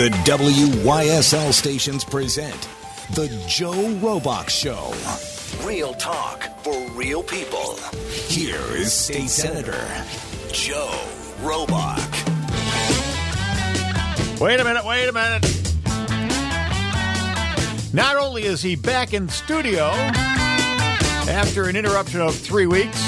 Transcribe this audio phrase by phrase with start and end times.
[0.00, 2.70] The WYSL stations present
[3.10, 4.94] The Joe Robach Show.
[5.68, 7.76] Real talk for real people.
[8.26, 9.86] Here is State Senator
[10.52, 10.90] Joe
[11.42, 12.00] Robach.
[14.40, 15.44] Wait a minute, wait a minute.
[17.92, 19.88] Not only is he back in studio
[21.28, 22.98] after an interruption of three weeks,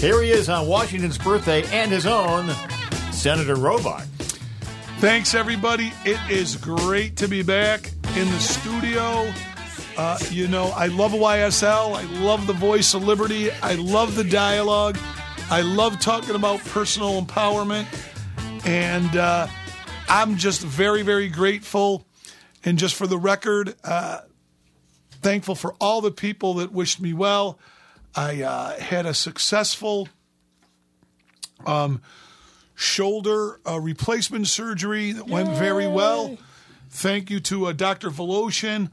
[0.00, 2.50] here he is on Washington's birthday and his own,
[3.12, 4.04] Senator Robach.
[4.98, 5.92] Thanks, everybody.
[6.06, 9.30] It is great to be back in the studio.
[9.94, 11.94] Uh, you know, I love YSL.
[11.94, 13.50] I love the voice of liberty.
[13.62, 14.96] I love the dialogue.
[15.50, 17.84] I love talking about personal empowerment.
[18.64, 19.48] And uh,
[20.08, 22.06] I'm just very, very grateful.
[22.64, 24.20] And just for the record, uh,
[25.20, 27.58] thankful for all the people that wished me well.
[28.14, 30.08] I uh, had a successful
[31.66, 32.00] um,
[32.76, 36.36] shoulder uh, replacement surgery that went very well.
[36.90, 38.10] Thank you to uh, Dr.
[38.10, 38.90] Voloshin,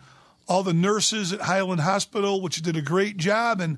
[0.48, 3.60] all the nurses at Highland Hospital, which did a great job.
[3.60, 3.78] And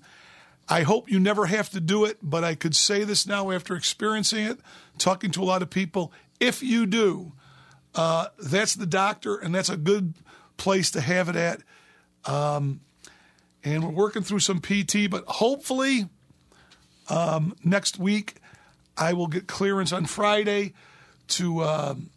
[0.70, 3.76] I hope you never have to do it, but I could say this now after
[3.76, 4.60] experiencing it,
[5.00, 6.14] talking to a lot of people.
[6.40, 7.34] If you do,
[7.96, 10.14] uh, that's the doctor, and that's a good
[10.58, 11.62] place to have it at.
[12.26, 12.82] Um,
[13.64, 16.10] and we're working through some PT, but hopefully
[17.10, 18.36] um, next week
[18.98, 20.74] I will get clearance on Friday
[21.28, 22.10] to um,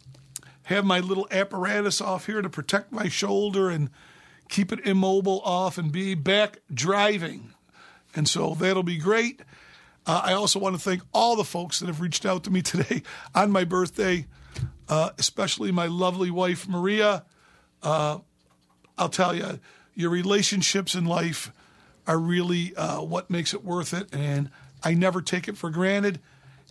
[0.63, 3.89] have my little apparatus off here to protect my shoulder and
[4.49, 7.53] keep it immobile off and be back driving.
[8.15, 9.41] And so that'll be great.
[10.05, 12.61] Uh, I also want to thank all the folks that have reached out to me
[12.63, 13.03] today
[13.35, 14.25] on my birthday,
[14.87, 17.25] uh, especially my lovely wife, Maria.
[17.83, 18.19] Uh,
[18.97, 19.59] I'll tell you,
[19.95, 21.51] your relationships in life
[22.07, 24.13] are really uh, what makes it worth it.
[24.13, 24.49] And
[24.83, 26.19] I never take it for granted.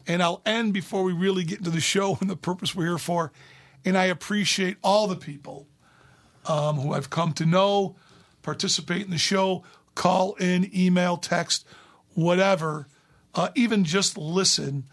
[0.08, 2.98] And I'll end before we really get into the show and the purpose we're here
[2.98, 3.30] for.
[3.84, 5.68] And I appreciate all the people
[6.46, 7.94] um, who I've come to know,
[8.42, 9.62] participate in the show,
[9.94, 11.66] call in, email, text,
[12.14, 12.88] whatever,
[13.34, 14.84] uh, even just listen.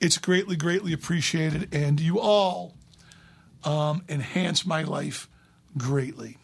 [0.00, 1.74] It's greatly, greatly appreciated.
[1.74, 2.74] And you all
[3.64, 5.28] um, enhance my life
[5.76, 6.38] greatly.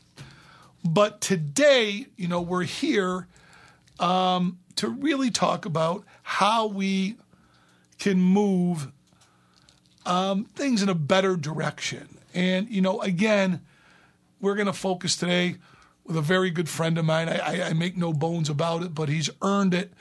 [0.85, 3.27] But today, you know, we're here
[3.99, 7.17] um, to really talk about how we
[7.99, 8.91] can move
[10.07, 12.19] um, things in a better direction.
[12.35, 13.61] And, you know, again,
[14.41, 15.57] we're going to focus today
[16.05, 17.29] with a very good friend of mine.
[17.29, 19.93] I, I, I, make no bones about it, but he's earned it.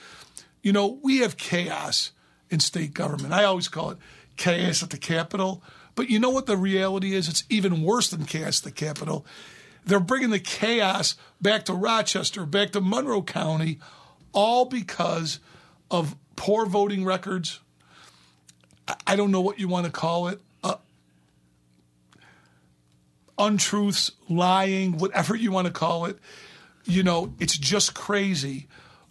[0.62, 2.12] You know, we have chaos
[2.50, 3.34] in state government.
[3.34, 3.98] I always call it
[4.38, 5.62] chaos at the Capitol.
[5.96, 7.28] But you know what the reality is?
[7.28, 9.26] It's even worse than chaos at the Capitol.
[9.84, 13.80] They're bringing the chaos back to Rochester, back to Monroe County,
[14.32, 15.40] all because
[15.90, 17.62] of poor voting records,
[19.06, 20.42] I don't know what you want to call it.
[20.64, 20.76] Uh,
[23.38, 26.18] untruths, lying, whatever you want to call it.
[26.86, 28.68] You know, it's just crazy.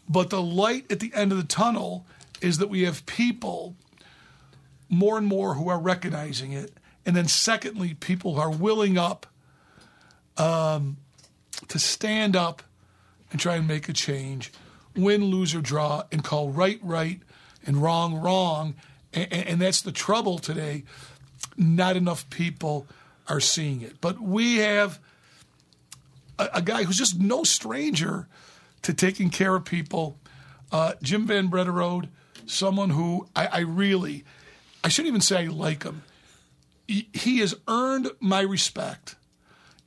[0.09, 2.07] But the light at the end of the tunnel
[2.41, 3.77] is that we have people
[4.89, 6.73] more and more who are recognizing it.
[7.05, 9.27] And then, secondly, people who are willing up
[10.37, 10.97] um,
[11.69, 12.63] to stand up
[13.31, 14.53] and try and make a change,
[14.95, 17.21] win, lose, or draw, and call right, right,
[17.65, 18.75] and wrong, wrong,
[19.17, 20.85] and, and that's the trouble today.
[21.57, 22.87] Not enough people
[23.29, 24.01] are seeing it.
[24.01, 25.01] But we have
[26.39, 28.29] a, a guy who's just no stranger
[28.83, 30.19] to taking care of people.
[30.71, 32.09] Uh, Jim Van Brederode,
[32.47, 34.25] someone who I, I, really,
[34.85, 36.03] I shouldn't even say I like him.
[36.87, 39.17] He, he, has earned my respect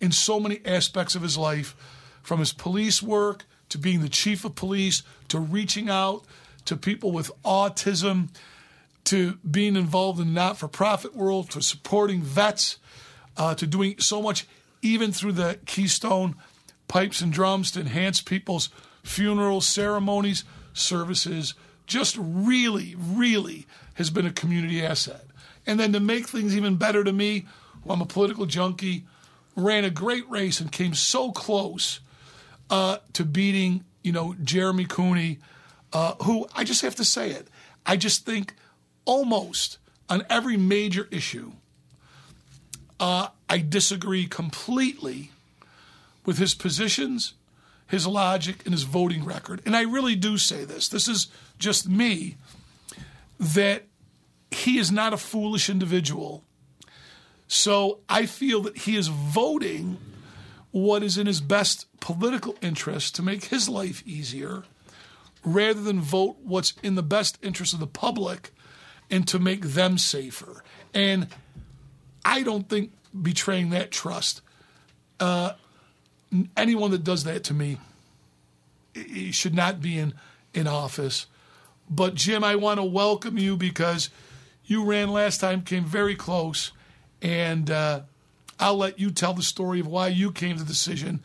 [0.01, 1.75] in so many aspects of his life,
[2.21, 6.25] from his police work to being the chief of police to reaching out
[6.65, 8.29] to people with autism
[9.05, 12.77] to being involved in the not for profit world, to supporting vets,
[13.37, 14.45] uh, to doing so much,
[14.81, 16.35] even through the Keystone
[16.87, 18.69] pipes and drums to enhance people's
[19.03, 20.43] funeral ceremonies,
[20.73, 21.53] services.
[21.87, 23.65] Just really, really
[23.95, 25.25] has been a community asset.
[25.65, 27.45] And then to make things even better to me,
[27.83, 29.05] who I'm a political junkie,
[29.55, 31.99] ran a great race and came so close
[32.69, 35.39] uh, to beating, you know, Jeremy Cooney,
[35.93, 37.47] uh, who I just have to say it.
[37.85, 38.53] I just think
[39.09, 41.53] almost on every major issue,
[42.99, 45.31] uh, I disagree completely
[46.27, 47.33] with his positions,
[47.87, 49.63] his logic, and his voting record.
[49.65, 51.27] And I really do say this this is
[51.57, 52.37] just me
[53.39, 53.87] that
[54.51, 56.43] he is not a foolish individual.
[57.47, 59.97] So I feel that he is voting
[60.69, 64.65] what is in his best political interest to make his life easier
[65.43, 68.51] rather than vote what's in the best interest of the public
[69.09, 70.63] and to make them safer.
[70.93, 71.27] And
[72.23, 74.41] I don't think betraying that trust.
[75.19, 75.53] Uh,
[76.55, 77.77] anyone that does that to me
[79.31, 80.13] should not be in
[80.53, 81.27] in office.
[81.89, 84.09] But Jim, I want to welcome you because
[84.65, 86.71] you ran last time, came very close,
[87.21, 88.01] and uh,
[88.59, 91.21] I'll let you tell the story of why you came to the decision.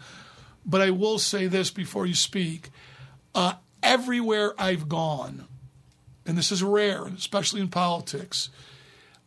[0.64, 2.70] But I will say this before you speak:
[3.34, 5.46] uh, everywhere I've gone,
[6.26, 8.48] and this is rare, especially in politics,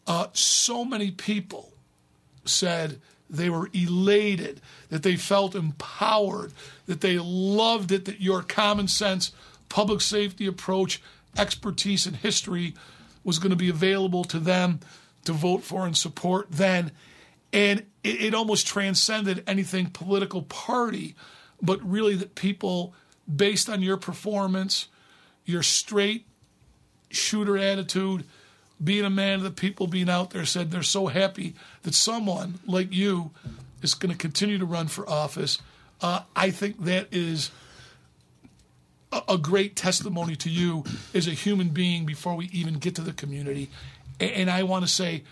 [0.07, 1.73] uh, so many people
[2.45, 2.99] said
[3.29, 6.53] they were elated, that they felt empowered,
[6.85, 9.31] that they loved it, that your common sense,
[9.69, 11.01] public safety approach,
[11.37, 12.73] expertise, and history
[13.23, 14.79] was going to be available to them
[15.25, 16.91] to vote for and support then.
[17.51, 21.15] And it, it almost transcended anything political party,
[21.61, 22.93] but really that people,
[23.33, 24.87] based on your performance,
[25.45, 26.26] your straight
[27.09, 28.23] shooter attitude,
[28.83, 32.59] being a man of the people, being out there, said they're so happy that someone
[32.65, 33.31] like you
[33.81, 35.59] is going to continue to run for office.
[36.01, 37.51] Uh, I think that is
[39.11, 40.83] a, a, great testimony to you
[41.13, 43.69] as a human being before we even get to the community.
[44.19, 45.23] And, and I want to say,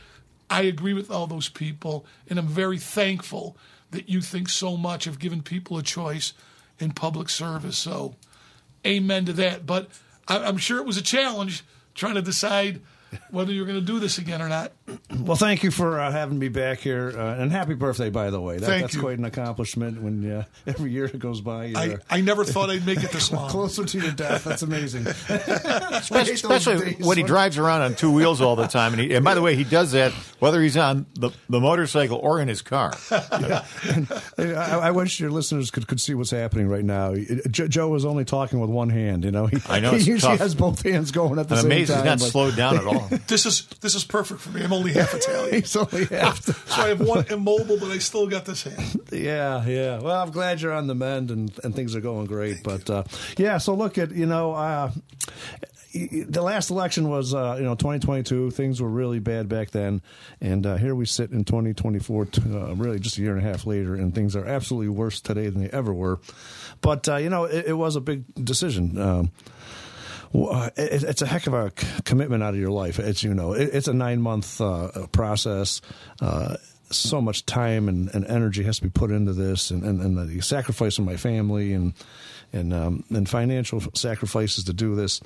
[0.49, 3.57] I agree with all those people, and I'm very thankful
[3.91, 6.33] that you think so much of giving people a choice
[6.79, 7.77] in public service.
[7.77, 8.15] So,
[8.85, 9.65] amen to that.
[9.65, 9.89] But
[10.27, 11.63] I, I'm sure it was a challenge
[11.93, 12.81] trying to decide
[13.29, 14.71] whether you're going to do this again or not.
[15.19, 18.39] Well, thank you for uh, having me back here, uh, and happy birthday, by the
[18.39, 18.57] way.
[18.57, 19.01] That, thank that's you.
[19.01, 20.01] quite an accomplishment.
[20.01, 23.31] When uh, every year it goes by, I, I never thought I'd make it this
[23.31, 23.49] long.
[23.49, 24.43] closer to your death.
[24.43, 25.07] That's amazing.
[25.29, 28.93] Especially when he drives around on two wheels all the time.
[28.93, 32.19] And, he, and by the way, he does that whether he's on the, the motorcycle
[32.19, 32.93] or in his car.
[33.11, 33.65] yeah.
[34.37, 37.15] I, I, wish your listeners could, could see what's happening right now.
[37.49, 39.23] Joe is only talking with one hand.
[39.23, 40.39] You know, he, I know he usually tough.
[40.39, 42.05] has both hands going at the I'm same amazed time.
[42.05, 43.09] he's not slowed down at all.
[43.27, 44.63] This is this is perfect for me.
[44.63, 45.55] I'm only half Italian.
[45.61, 46.43] He's only half.
[46.67, 49.01] so I have one immobile, but I still got this hand.
[49.11, 49.99] Yeah, yeah.
[49.99, 52.63] Well, I'm glad you're on the mend and, and things are going great.
[52.63, 53.03] but uh,
[53.37, 54.53] yeah, so look at you know.
[54.53, 54.91] Uh,
[55.95, 58.51] the last election was, uh, you know, 2022.
[58.51, 60.01] Things were really bad back then,
[60.41, 63.65] and uh, here we sit in 2024, uh, really just a year and a half
[63.65, 66.19] later, and things are absolutely worse today than they ever were.
[66.81, 68.99] But uh, you know, it, it was a big decision.
[68.99, 69.31] Um,
[70.33, 71.71] it's a heck of a
[72.03, 72.99] commitment out of your life.
[72.99, 75.81] It's you know, it's a nine month uh, process.
[76.21, 76.57] Uh,
[76.91, 80.29] so much time and, and energy has to be put into this, and, and, and
[80.29, 81.93] the sacrifice of my family and
[82.53, 85.21] and um, and financial sacrifices to do this.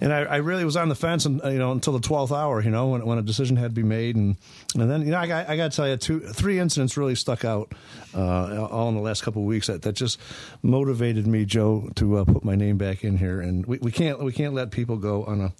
[0.00, 2.60] And I, I really was on the fence, and you know, until the twelfth hour,
[2.62, 4.36] you know, when, when a decision had to be made, and
[4.74, 7.14] and then you know, I got, I got to tell you, two, three incidents really
[7.14, 7.72] stuck out,
[8.14, 10.18] uh, all in the last couple of weeks that, that just
[10.62, 14.22] motivated me, Joe, to uh, put my name back in here, and we, we can't
[14.22, 15.52] we can't let people go on a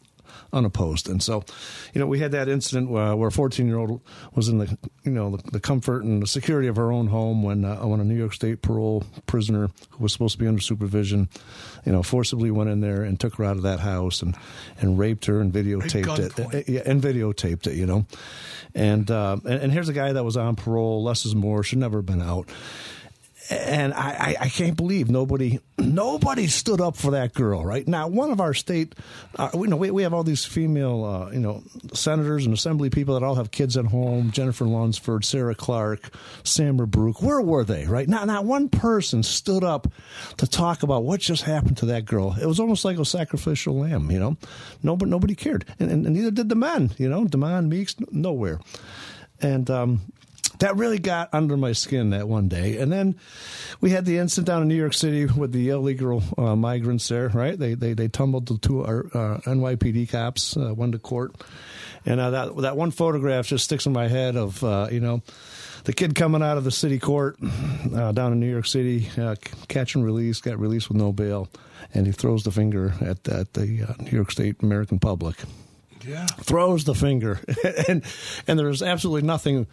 [0.53, 1.09] unopposed.
[1.09, 1.45] And so,
[1.93, 4.01] you know, we had that incident where, where a 14 year old
[4.35, 7.43] was in the, you know, the, the, comfort and the security of her own home
[7.43, 10.61] when uh, when a New York State parole prisoner who was supposed to be under
[10.61, 11.29] supervision,
[11.85, 14.37] you know, forcibly went in there and took her out of that house and
[14.81, 16.69] and raped her and videotaped it, gunpoint.
[16.69, 18.07] yeah, and videotaped it, you know.
[18.75, 21.79] And, uh, and and here's a guy that was on parole, less is more, should
[21.79, 22.49] never have been out
[23.51, 27.65] and I, I, can't believe nobody nobody stood up for that girl.
[27.65, 28.95] Right now, one of our state,
[29.37, 31.63] uh, we know we, we have all these female, uh, you know,
[31.93, 34.31] senators and assembly people that all have kids at home.
[34.31, 36.11] Jennifer Lunsford, Sarah Clark,
[36.43, 37.23] Samra Brouk.
[37.23, 37.87] Where were they?
[37.87, 39.87] Right now, not one person stood up
[40.39, 42.37] to talk about what just happened to that girl.
[42.41, 44.11] It was almost like a sacrificial lamb.
[44.11, 44.37] You know,
[44.83, 46.91] nobody nobody cared, and, and, and neither did the men.
[46.99, 48.61] You know, Demond Meeks nowhere,
[49.41, 49.71] and.
[49.71, 50.01] um
[50.59, 52.79] that really got under my skin that one day.
[52.79, 53.17] And then
[53.81, 57.29] we had the incident down in New York City with the illegal uh, migrants there,
[57.29, 57.59] right?
[57.59, 61.35] They, they, they tumbled the two our, uh, NYPD cops, uh, one to court.
[62.05, 65.23] And uh, that, that one photograph just sticks in my head of, uh, you know,
[65.85, 67.37] the kid coming out of the city court
[67.95, 69.09] uh, down in New York City,
[69.69, 71.49] catch and release, got released with no bail.
[71.95, 73.67] And he throws the finger at, at the
[74.01, 75.37] New York State American public.
[76.07, 76.27] Yeah.
[76.27, 77.41] Throws the finger,
[77.89, 78.05] and
[78.47, 79.67] and there's absolutely nothing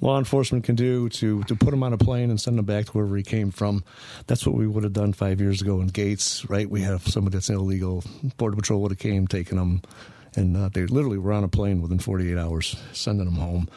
[0.00, 2.86] law enforcement can do to to put him on a plane and send him back
[2.86, 3.84] to wherever he came from.
[4.26, 6.68] That's what we would have done five years ago in Gates, right?
[6.68, 8.02] We have somebody that's illegal.
[8.36, 9.82] Border Patrol would have came, taken them,
[10.34, 13.68] and uh, they literally were on a plane within 48 hours, sending them home.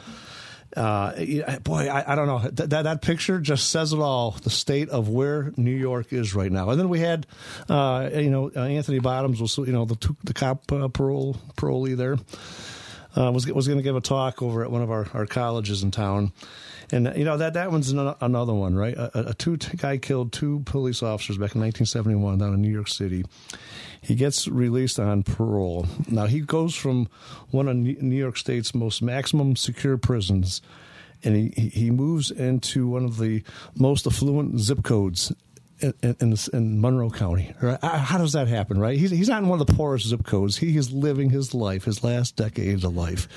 [0.76, 2.40] Uh, boy, I, I, don't know.
[2.40, 4.32] That, that, that picture just says it all.
[4.32, 6.70] The state of where New York is right now.
[6.70, 7.26] And then we had,
[7.68, 11.98] uh, you know, uh, Anthony Bottoms was, you know, the the cop uh, parole parolee
[11.98, 12.18] there.
[13.20, 15.84] Uh, was was going to give a talk over at one of our, our colleges
[15.84, 16.32] in town,
[16.92, 18.96] and you know that that one's an, another one, right?
[18.96, 22.88] A, a two guy killed two police officers back in 1971 down in New York
[22.88, 23.26] City.
[24.02, 25.86] He gets released on parole.
[26.08, 27.10] Now he goes from
[27.52, 30.62] one of New York State's most maximum secure prisons
[31.24, 33.44] and he he moves into one of the
[33.76, 35.34] most affluent zip codes
[35.82, 37.54] in, in, in, Monroe County.
[37.62, 37.80] Right?
[37.82, 38.98] Uh, how does that happen, right?
[38.98, 40.58] He's, he's not in one of the poorest zip codes.
[40.58, 43.28] He is living his life, his last decades of life,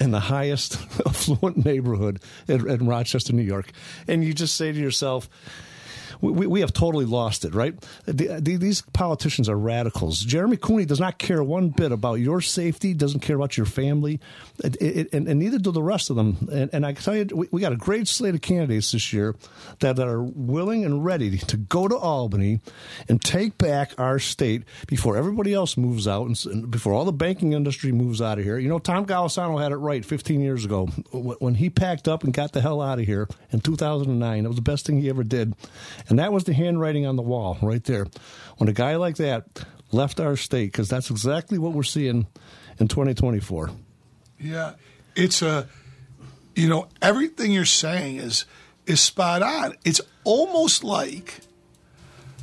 [0.00, 0.74] in the highest
[1.06, 3.70] affluent neighborhood in, in Rochester, New York.
[4.08, 5.28] And you just say to yourself,
[6.20, 7.74] we, we have totally lost it, right?
[8.04, 10.20] The, the, these politicians are radicals.
[10.20, 14.20] Jeremy Cooney does not care one bit about your safety, doesn't care about your family,
[14.64, 16.48] it, it, and, and, neither do the rest of them.
[16.50, 19.12] And, and I can tell you, we, we, got a great slate of candidates this
[19.12, 19.34] year
[19.80, 22.60] that, that are willing and ready to go to Albany
[23.08, 27.12] and take back our state before everybody else moves out and, and before all the
[27.12, 28.58] banking industry moves out of here.
[28.58, 32.32] You know, Tom Golisano had it right 15 years ago when he packed up and
[32.32, 34.44] got the hell out of here in 2009.
[34.44, 35.54] It was the best thing he ever did.
[36.08, 38.06] And that was the handwriting on the wall right there.
[38.58, 42.26] When a guy like that left our state, because that's exactly what we're seeing
[42.78, 43.70] in 2024.
[44.38, 44.74] Yeah,
[45.14, 45.68] it's a,
[46.54, 48.44] you know, everything you're saying is
[48.86, 49.74] is spot on.
[49.84, 51.40] It's almost like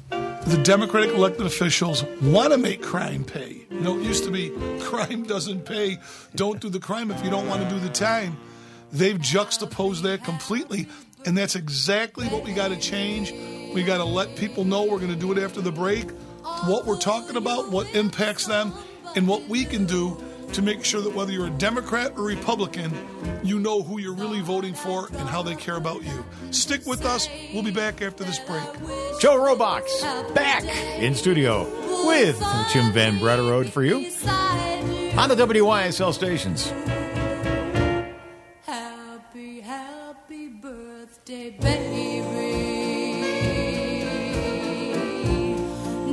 [0.10, 3.66] the Democratic elected officials want to make crime pay.
[3.70, 4.50] You know, it used to be
[4.82, 6.00] crime doesn't pay.
[6.36, 8.38] Don't do the crime if you don't want to do the time.
[8.92, 10.88] They've juxtaposed that completely.
[11.26, 13.34] And that's exactly what we got to change.
[13.74, 16.10] We got to let people know we're going to do it after the break,
[16.66, 18.74] what we're talking about, what impacts them,
[19.16, 20.22] and what we can do
[20.54, 22.92] to make sure that whether you're a Democrat or Republican,
[23.44, 26.24] you know who you're really voting for and how they care about you.
[26.52, 27.28] Stick with us.
[27.54, 28.64] We'll be back after this break.
[29.20, 30.64] Joe Robach back
[31.00, 31.64] in studio
[32.06, 32.40] with
[32.72, 33.98] Jim Van Brederode for you
[35.18, 36.72] on the WYSL stations.
[38.62, 42.13] Happy, happy birthday, baby.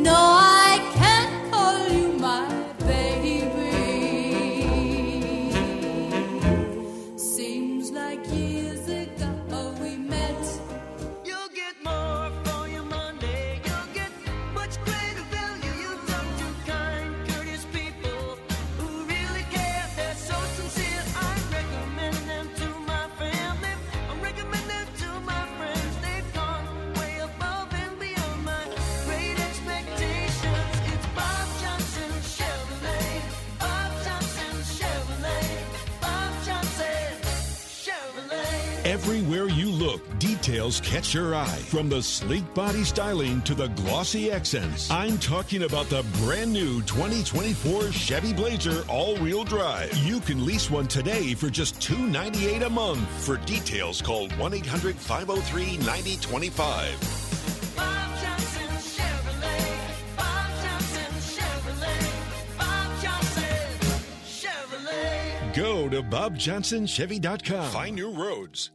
[0.02, 0.39] No.
[38.84, 41.58] Everywhere you look, details catch your eye.
[41.68, 44.90] From the sleek body styling to the glossy accents.
[44.90, 49.94] I'm talking about the brand new 2024 Chevy Blazer all-wheel drive.
[49.98, 53.06] You can lease one today for just 298 a month.
[53.22, 57.19] For details, call 1-800-503-9025.
[65.60, 67.70] Go to BobJohnsonChevy.com.
[67.70, 68.70] Find new roads.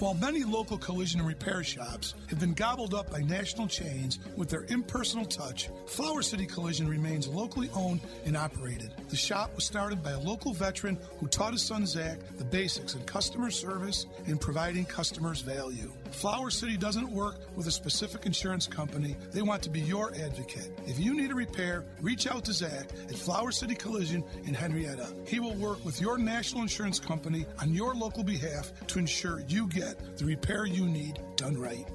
[0.00, 4.48] While many local collision and repair shops have been gobbled up by national chains with
[4.48, 8.94] their impersonal touch, Flower City Collision remains locally owned and operated.
[9.10, 12.94] The shop was started by a local veteran who taught his son Zach the basics
[12.94, 15.92] in customer service and providing customers value.
[16.12, 19.16] Flower City doesn't work with a specific insurance company.
[19.32, 20.72] They want to be your advocate.
[20.86, 25.14] If you need a repair, reach out to Zach at Flower City Collision in Henrietta.
[25.26, 29.66] He will work with your national insurance company on your local behalf to ensure you
[29.68, 31.86] get get the repair you need done right.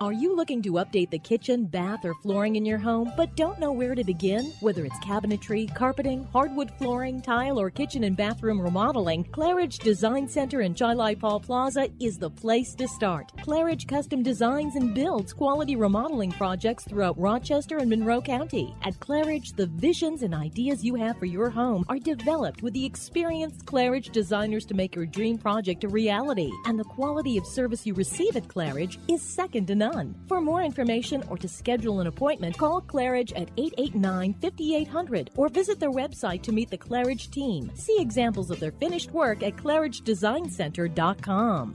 [0.00, 3.58] Are you looking to update the kitchen, bath, or flooring in your home, but don't
[3.58, 4.52] know where to begin?
[4.60, 10.60] Whether it's cabinetry, carpeting, hardwood flooring, tile, or kitchen and bathroom remodeling, Claridge Design Center
[10.60, 13.32] in Chili Paul Plaza is the place to start.
[13.38, 18.72] Claridge custom designs and builds quality remodeling projects throughout Rochester and Monroe County.
[18.82, 22.86] At Claridge, the visions and ideas you have for your home are developed with the
[22.86, 26.52] experienced Claridge designers to make your dream project a reality.
[26.66, 30.14] And the quality of service you receive at Claridge is second to none none.
[30.26, 35.80] For more information or to schedule an appointment, call Claridge at 889 5800 or visit
[35.80, 37.72] their website to meet the Claridge team.
[37.74, 41.74] See examples of their finished work at ClaridgeDesignCenter.com.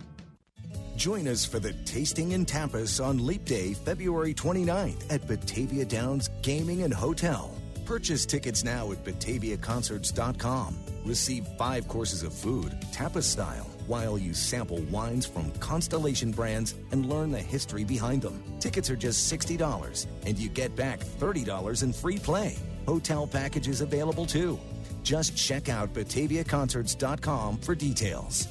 [0.96, 6.30] Join us for the Tasting in Tapas on Leap Day, February 29th at Batavia Downs
[6.44, 7.50] Gaming and Hotel.
[7.86, 10.76] Purchase tickets now at BataviaConcerts.com.
[11.04, 17.10] Receive five courses of food, tapas style while you sample wines from Constellation brands and
[17.10, 18.44] learn the history behind them.
[18.60, 22.58] Tickets are just $60 and you get back $30 in free play.
[22.86, 24.60] Hotel packages available too.
[25.04, 28.48] Just check out BataviaConcerts.com for details.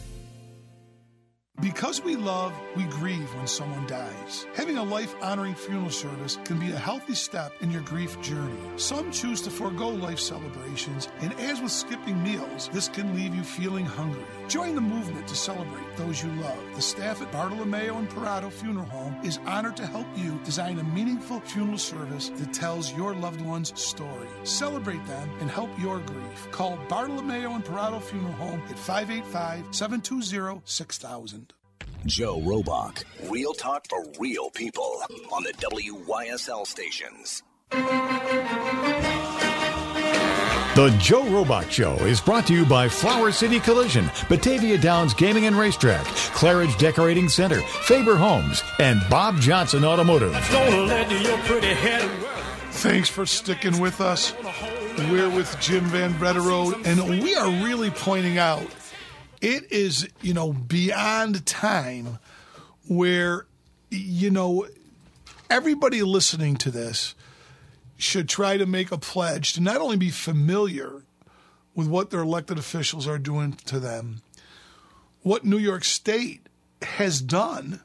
[1.61, 4.47] Because we love, we grieve when someone dies.
[4.55, 8.59] Having a life honoring funeral service can be a healthy step in your grief journey.
[8.77, 13.45] Some choose to forego life celebrations, and as with skipping meals, this can leave you
[13.45, 14.25] feeling hungry.
[14.53, 16.63] Join the movement to celebrate those you love.
[16.75, 20.85] The staff at Bartolomeo and Parado Funeral Home is honored to help you design a
[20.85, 24.29] meaningful funeral service that tells your loved one's story.
[24.45, 26.49] Celebrate them and help your grief.
[26.51, 31.55] Call Bartolomeo and Parado Funeral Home at 585 720 6000.
[32.05, 37.43] Joe Robach, real talk for real people on the WYSL stations.
[40.75, 45.45] The Joe Robach Show is brought to you by Flower City Collision, Batavia Downs Gaming
[45.45, 46.03] and Racetrack,
[46.33, 50.35] Claridge Decorating Center, Faber Homes, and Bob Johnson Automotive.
[52.71, 54.35] Thanks for sticking with us.
[55.11, 58.65] We're with Jim Van Brederode, and we are really pointing out
[59.43, 62.19] it is, you know, beyond time
[62.89, 63.45] where,
[63.91, 64.67] you know,
[65.51, 67.15] everybody listening to this
[68.03, 71.03] should try to make a pledge to not only be familiar
[71.75, 74.23] with what their elected officials are doing to them,
[75.23, 76.49] what New York State
[76.83, 77.81] has done,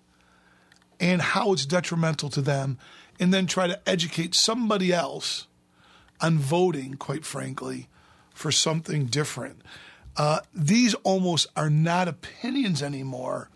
[1.00, 2.78] and how it's detrimental to them,
[3.20, 5.48] and then try to educate somebody else
[6.20, 7.88] on voting, quite frankly,
[8.34, 9.62] for something different.
[10.16, 13.50] Uh, these almost are not opinions anymore.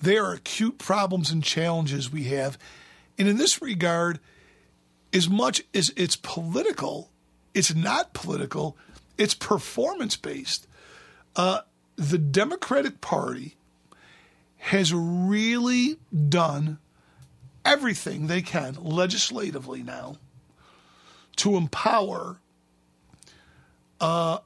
[0.00, 2.56] They are acute problems and challenges we have.
[3.18, 4.20] And in this regard,
[5.18, 7.10] as much as it's political,
[7.52, 8.76] it's not political,
[9.18, 10.68] it's performance based.
[11.34, 11.62] Uh,
[11.96, 13.56] the Democratic Party
[14.58, 15.96] has really
[16.28, 16.78] done
[17.64, 20.18] everything they can legislatively now
[21.34, 22.36] to empower
[24.00, 24.38] uh,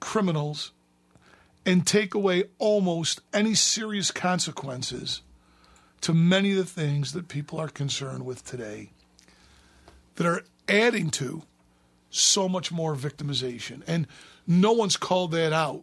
[0.00, 0.72] criminals
[1.64, 5.22] and take away almost any serious consequences
[6.02, 8.90] to many of the things that people are concerned with today
[10.20, 11.42] that are adding to
[12.10, 13.80] so much more victimization.
[13.86, 14.06] And
[14.46, 15.82] no one's called that out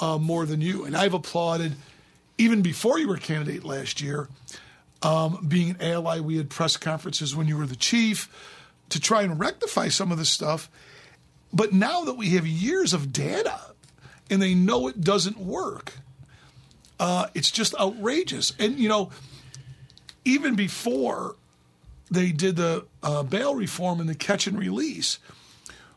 [0.00, 0.86] uh, more than you.
[0.86, 1.74] And I've applauded,
[2.38, 4.30] even before you were a candidate last year,
[5.02, 6.18] um, being an ally.
[6.18, 8.26] We had press conferences when you were the chief
[8.88, 10.70] to try and rectify some of this stuff.
[11.52, 13.60] But now that we have years of data
[14.30, 15.92] and they know it doesn't work,
[16.98, 18.54] uh, it's just outrageous.
[18.58, 19.10] And, you know,
[20.24, 21.36] even before
[22.14, 25.18] they did the uh, bail reform and the catch and release,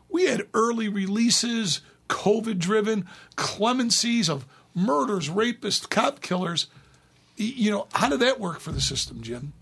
[0.08, 6.66] we had early releases, COVID driven, clemencies of murders, rapists, cop killers.
[7.36, 9.52] You know, how did that work for the system, Jim?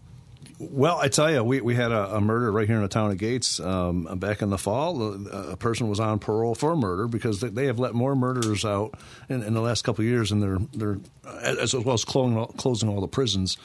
[0.58, 3.10] Well, I tell you, we, we had a, a, murder right here in the town
[3.10, 5.26] of Gates um, back in the fall.
[5.26, 8.94] A, person was on parole for murder because they, they have let more murderers out
[9.28, 10.98] in, in the last couple of years, and they're they're
[11.42, 13.56] as well as closing, closing all the prisons.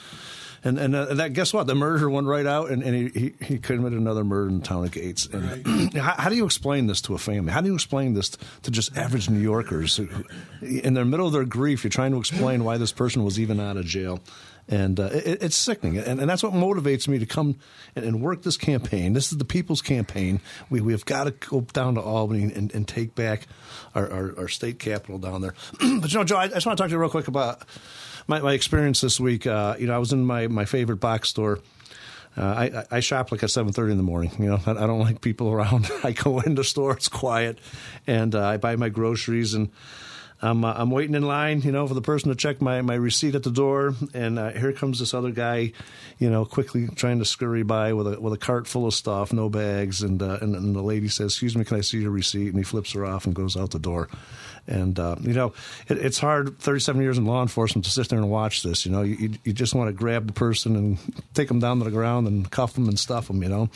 [0.64, 1.68] And and, uh, that guess what?
[1.68, 4.66] The murderer went right out, and, and he, he, he committed another murder in the
[4.66, 5.28] town of Gates.
[5.28, 5.94] And right.
[5.96, 7.52] how, how, do you explain this to a family?
[7.52, 8.30] How do you explain this
[8.64, 10.08] to just average New Yorkers who,
[10.62, 11.84] in the middle of their grief?
[11.84, 14.20] You're trying to explain why this person was even out of jail
[14.70, 15.98] and uh, it, it's sickening.
[15.98, 17.58] And, and, that's what motivates me to come
[17.96, 19.14] and, and, work this campaign.
[19.14, 20.40] This is the people's campaign.
[20.70, 23.48] We we have got to go down to Albany and, and take back
[23.96, 25.56] our, our, our, state capital down there.
[25.80, 27.64] but you know, Joe, I, I, just want to talk to you real quick about
[28.30, 29.46] my, my experience this week.
[29.48, 31.60] Uh, you know, I was in my my favorite box store.
[32.38, 32.44] Uh,
[32.92, 34.32] I, I shop like at seven thirty in the morning.
[34.40, 35.90] You know, I, I, don't like people around.
[36.04, 37.58] I go in the store; it's quiet,
[38.08, 39.70] and uh, I buy my groceries and
[40.42, 42.96] I'm uh, I'm waiting in line, you know, for the person to check my, my
[42.96, 45.74] receipt at the door, and uh, here comes this other guy,
[46.18, 49.34] you know, quickly trying to scurry by with a with a cart full of stuff,
[49.34, 52.12] no bags, and uh, and, and, the lady says, "Excuse me, can I see your
[52.12, 54.08] receipt?" And he flips her off and goes out the door.
[54.66, 55.54] And uh, you know,
[55.90, 56.58] it, it's hard.
[56.60, 58.86] Thirty-seven years in law enforcement to sit there and watch this.
[58.86, 60.98] You know, you you just want to grab the person and
[61.34, 63.44] take them down to the ground and cuff them and stuff them.
[63.44, 63.70] You know,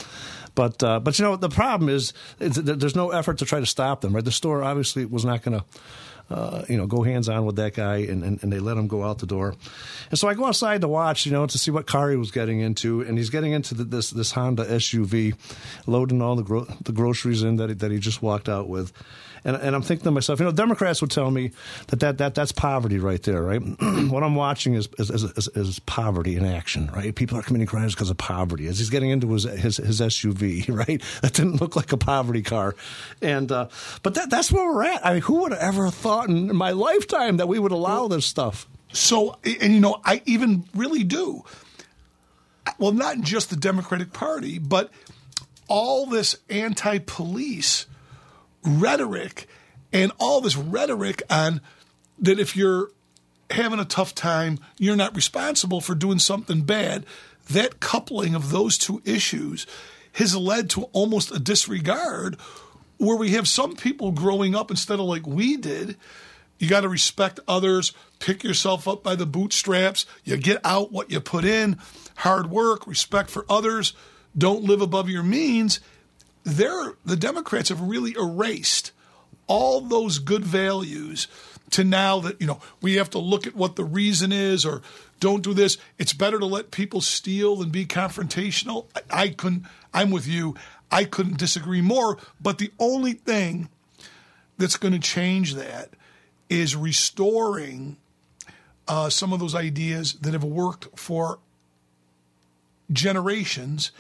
[0.56, 4.00] but uh, but you know the problem is there's no effort to try to stop
[4.00, 4.16] them.
[4.16, 5.66] Right, the store obviously was not going to
[6.30, 8.88] uh, you know, go hands on with that guy, and, and, and, they let him
[8.88, 9.54] go out the door.
[10.10, 12.32] And so I go outside to watch, you know, to see what car he was
[12.32, 15.36] getting into, and he's getting into the, this this Honda SUV,
[15.86, 18.94] loading all the gro- the groceries in that he, that he just walked out with.
[19.46, 21.52] And, and I'm thinking to myself, you know, Democrats would tell me
[21.88, 23.60] that, that, that that's poverty right there, right?
[24.10, 27.14] what I'm watching is is, is, is, poverty in action, right?
[27.14, 28.68] People are committing crimes because of poverty.
[28.68, 31.02] As he's getting into his, his, his SUV, right?
[31.22, 32.76] That didn't look like a poverty car,
[33.22, 33.68] and uh,
[34.02, 35.06] but that that's where we're at.
[35.06, 38.26] I mean, who would have ever thought in my lifetime that we would allow this
[38.26, 38.68] stuff?
[38.94, 41.44] So, and you know, I even really do.
[42.78, 44.92] Well, not just the Democratic Party, but
[45.68, 47.88] all this anti-police
[48.66, 49.48] rhetoric
[49.92, 51.62] and all this rhetoric on
[52.20, 52.92] that if you're
[53.50, 57.06] having a tough time, you're not responsible for doing something bad.
[57.50, 59.68] That coupling of those two issues
[60.14, 62.38] has led to almost a disregard
[62.98, 65.98] where we have some people growing up instead of like we did.
[66.60, 71.12] You got to respect others, pick yourself up by the bootstraps, you get out what
[71.12, 71.78] you put in,
[72.18, 73.94] hard work, respect for others,
[74.38, 75.80] don't live above your means.
[76.44, 78.92] They're, the Democrats have really erased
[79.48, 81.28] all those good values
[81.72, 84.82] to now that, you know, we have to look at what the reason is or
[85.20, 85.78] don't do this.
[85.98, 88.86] It's better to let people steal than be confrontational.
[88.96, 90.56] I, I couldn't, I'm with you.
[90.92, 92.18] I couldn't disagree more.
[92.42, 93.70] But the only thing
[94.58, 95.90] that's going to change that
[96.50, 97.98] is restoring
[98.88, 101.40] uh, some of those ideas that have worked for
[102.92, 103.92] generations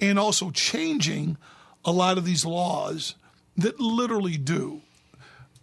[0.00, 1.36] and also changing
[1.84, 3.14] a lot of these laws
[3.56, 4.82] that literally do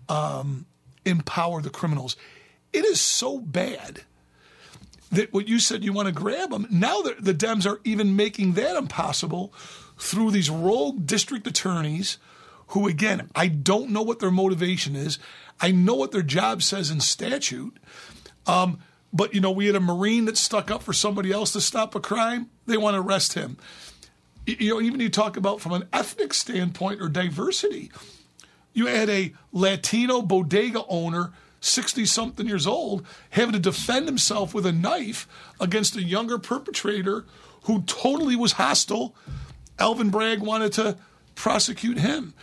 [0.09, 0.65] um,
[1.05, 2.15] empower the criminals.
[2.73, 4.01] It is so bad
[5.11, 6.67] that what you said you want to grab them.
[6.69, 9.53] Now the, the Dems are even making that impossible
[9.97, 12.17] through these rogue district attorneys
[12.67, 15.19] who, again, I don't know what their motivation is.
[15.61, 17.77] I know what their job says in statute.
[18.45, 18.79] Um,
[19.13, 21.95] but, you know, we had a Marine that stuck up for somebody else to stop
[21.95, 22.49] a crime.
[22.65, 23.57] They want to arrest him.
[24.47, 27.91] You know, even you talk about from an ethnic standpoint or diversity.
[28.73, 34.65] You had a Latino bodega owner 60 something years old, having to defend himself with
[34.65, 35.27] a knife
[35.59, 37.25] against a younger perpetrator
[37.63, 39.13] who totally was hostile.
[39.79, 40.97] Alvin Bragg wanted to
[41.35, 42.33] prosecute him.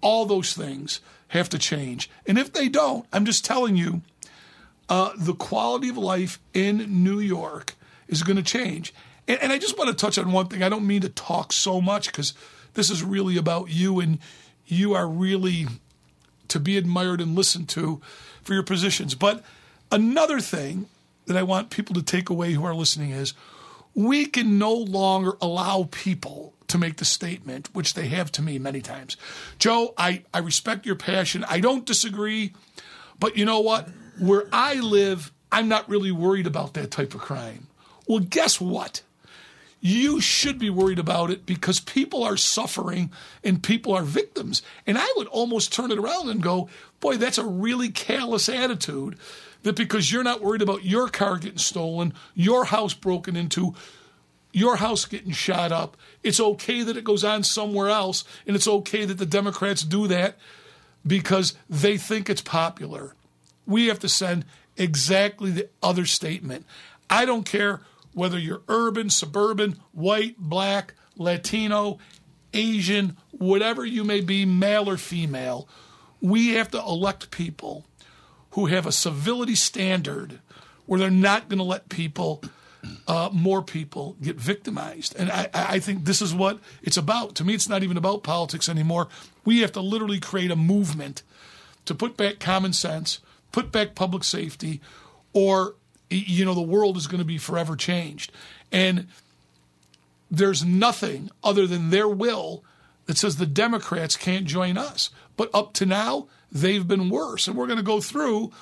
[0.00, 2.10] All those things have to change.
[2.26, 4.02] And if they don't, I'm just telling you,
[4.88, 7.74] uh, the quality of life in New York
[8.08, 8.92] is going to change.
[9.26, 10.62] And, and I just want to touch on one thing.
[10.62, 12.34] I don't mean to talk so much because
[12.74, 14.18] this is really about you, and
[14.66, 15.66] you are really
[16.48, 18.00] to be admired and listened to
[18.42, 19.14] for your positions.
[19.14, 19.42] But
[19.90, 20.86] another thing
[21.26, 23.34] that I want people to take away who are listening is
[23.94, 28.58] we can no longer allow people to make the statement, which they have to me
[28.58, 29.16] many times.
[29.58, 31.44] Joe, I, I respect your passion.
[31.48, 32.52] I don't disagree.
[33.18, 33.88] But you know what?
[34.18, 37.68] Where I live, I'm not really worried about that type of crime.
[38.06, 39.02] Well, guess what?
[39.86, 43.12] You should be worried about it because people are suffering
[43.44, 44.62] and people are victims.
[44.86, 46.70] And I would almost turn it around and go,
[47.00, 49.18] boy, that's a really callous attitude
[49.62, 53.74] that because you're not worried about your car getting stolen, your house broken into,
[54.54, 58.66] your house getting shot up, it's okay that it goes on somewhere else, and it's
[58.66, 60.38] okay that the Democrats do that
[61.06, 63.14] because they think it's popular.
[63.66, 64.46] We have to send
[64.78, 66.64] exactly the other statement.
[67.10, 67.82] I don't care
[68.14, 71.98] whether you're urban, suburban, white, black, Latino,
[72.52, 75.68] Asian, whatever you may be, male or female,
[76.20, 77.84] we have to elect people
[78.50, 80.40] who have a civility standard
[80.86, 82.42] where they're not going to let people,
[83.08, 85.14] uh, more people, get victimized.
[85.18, 87.34] And I, I think this is what it's about.
[87.36, 89.08] To me, it's not even about politics anymore.
[89.44, 91.22] We have to literally create a movement
[91.86, 94.80] to put back common sense, put back public safety,
[95.32, 95.74] or
[96.10, 98.32] you know the world is going to be forever changed.
[98.72, 99.08] And
[100.30, 102.64] there's nothing other than their will
[103.06, 105.10] that says the Democrats can't join us.
[105.36, 107.46] But up to now, they've been worse.
[107.46, 108.52] And we're going to go through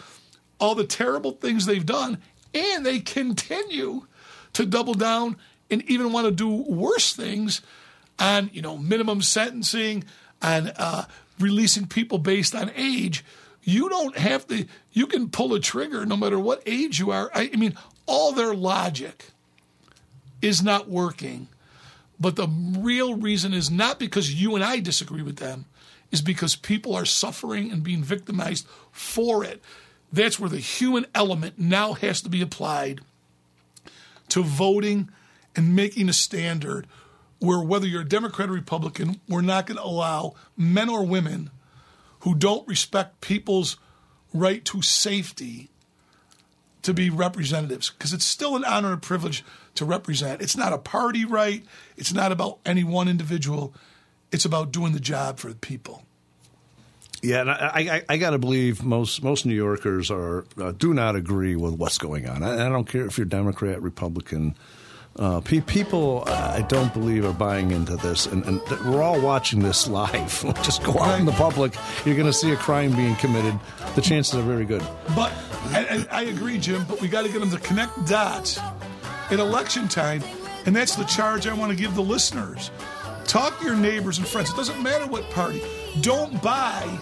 [0.59, 2.18] all the terrible things they've done,
[2.55, 4.07] and they continue
[4.52, 5.37] to double down
[5.70, 7.62] and even want to do worse things
[8.18, 10.05] on, you know, minimum sentencing,
[10.40, 11.07] on uh,
[11.38, 13.24] releasing people based on age.
[13.62, 17.31] You don't have to, you can pull a trigger no matter what age you are.
[17.35, 17.75] I, I mean,
[18.07, 19.27] all their logic
[20.40, 21.48] is not working.
[22.18, 25.64] But the real reason is not because you and I disagree with them,
[26.11, 29.62] is because people are suffering and being victimized for it.
[30.12, 33.01] That's where the human element now has to be applied
[34.29, 35.09] to voting
[35.57, 36.87] and making a standard
[37.38, 41.51] where whether you're a Democrat or Republican, we're not going to allow men or women
[42.22, 43.76] who don't respect people's
[44.32, 45.70] right to safety
[46.82, 50.42] to be representatives because it's still an honor and privilege to represent.
[50.42, 51.64] It's not a party right,
[51.96, 53.74] it's not about any one individual,
[54.30, 56.04] it's about doing the job for the people.
[57.22, 60.92] Yeah, and I, I, I got to believe most most New Yorkers are uh, do
[60.92, 62.42] not agree with what's going on.
[62.42, 64.56] I, I don't care if you're Democrat, Republican.
[65.16, 69.61] Uh, pe- people, I don't believe, are buying into this, and, and we're all watching
[69.61, 70.44] this live.
[70.62, 73.59] Just go out in the public, you're going to see a crime being committed.
[73.94, 74.83] The chances are very good.
[75.14, 75.33] But
[75.66, 76.85] I, I agree, Jim.
[76.88, 78.59] But we got to get them to connect dots
[79.31, 80.22] at election time,
[80.66, 82.70] and that's the charge I want to give the listeners.
[83.25, 84.51] Talk to your neighbors and friends.
[84.51, 85.62] It doesn't matter what party.
[86.01, 86.98] Don't buy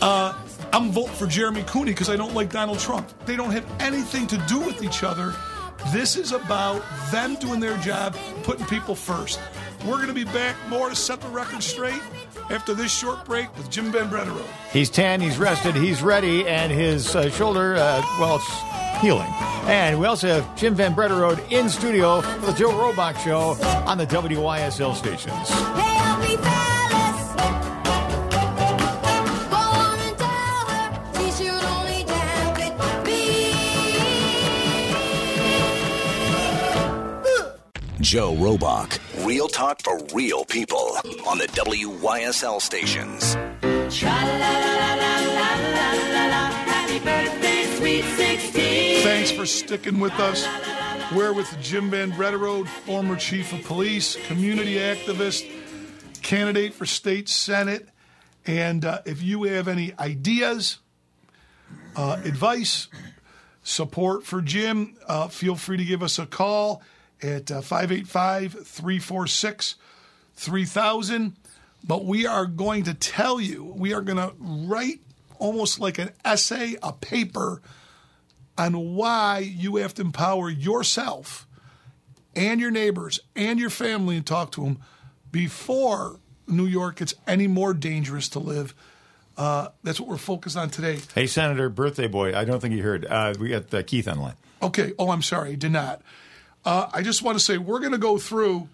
[0.00, 0.34] uh,
[0.72, 3.08] I'm voting for Jeremy Cooney because I don't like Donald Trump.
[3.24, 5.34] They don't have anything to do with each other.
[5.92, 9.40] This is about them doing their job, putting people first.
[9.86, 12.02] We're going to be back more to set the record straight
[12.50, 14.44] after this short break with Jim Van Brederode.
[14.70, 19.28] He's tan, he's rested, he's ready, and his uh, shoulder, uh, well, it's healing.
[19.68, 23.98] And we also have Jim Van Brederode in studio for the Joe Robach Show on
[23.98, 25.48] the WYSL stations.
[38.00, 38.98] Joe Robach.
[39.26, 43.34] Real talk for real people on the WYSL stations.
[49.02, 50.46] Thanks for sticking with us.
[51.14, 55.50] We're with Jim Van Brederode, former chief of police, community activist,
[56.22, 57.88] candidate for state senate.
[58.46, 60.78] And uh, if you have any ideas,
[61.96, 62.88] uh, advice,
[63.62, 66.82] support for Jim, uh, feel free to give us a call
[67.22, 69.74] at uh, 585 346
[70.34, 71.36] 3000.
[71.84, 75.00] But we are going to tell you, we are going to write
[75.38, 77.62] almost like an essay, a paper
[78.56, 81.46] on why you have to empower yourself
[82.34, 84.78] and your neighbors and your family and talk to them
[85.30, 88.74] before New York gets any more dangerous to live.
[89.36, 90.98] Uh, that's what we're focused on today.
[91.14, 93.06] Hey, Senator, birthday boy, I don't think you heard.
[93.06, 94.34] Uh, we got uh, Keith on line.
[94.60, 94.92] Okay.
[94.98, 95.54] Oh, I'm sorry.
[95.54, 96.02] Did not.
[96.68, 98.68] Uh, I just want to say we're going to go through,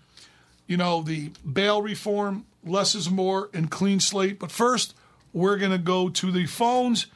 [0.66, 4.40] you know, the bail reform, less is more, and clean slate.
[4.40, 4.96] But first,
[5.33, 7.07] we're going to go to the phones.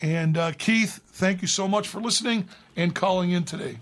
[0.00, 3.76] And uh, Keith, thank you so much for listening and calling in today.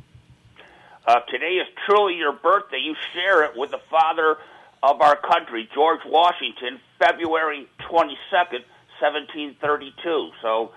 [1.06, 2.78] Uh, today is truly your birthday.
[2.78, 4.36] You share it with the father
[4.82, 8.64] of our country, George Washington, February 22nd,
[8.98, 10.30] 1732.
[10.42, 10.72] So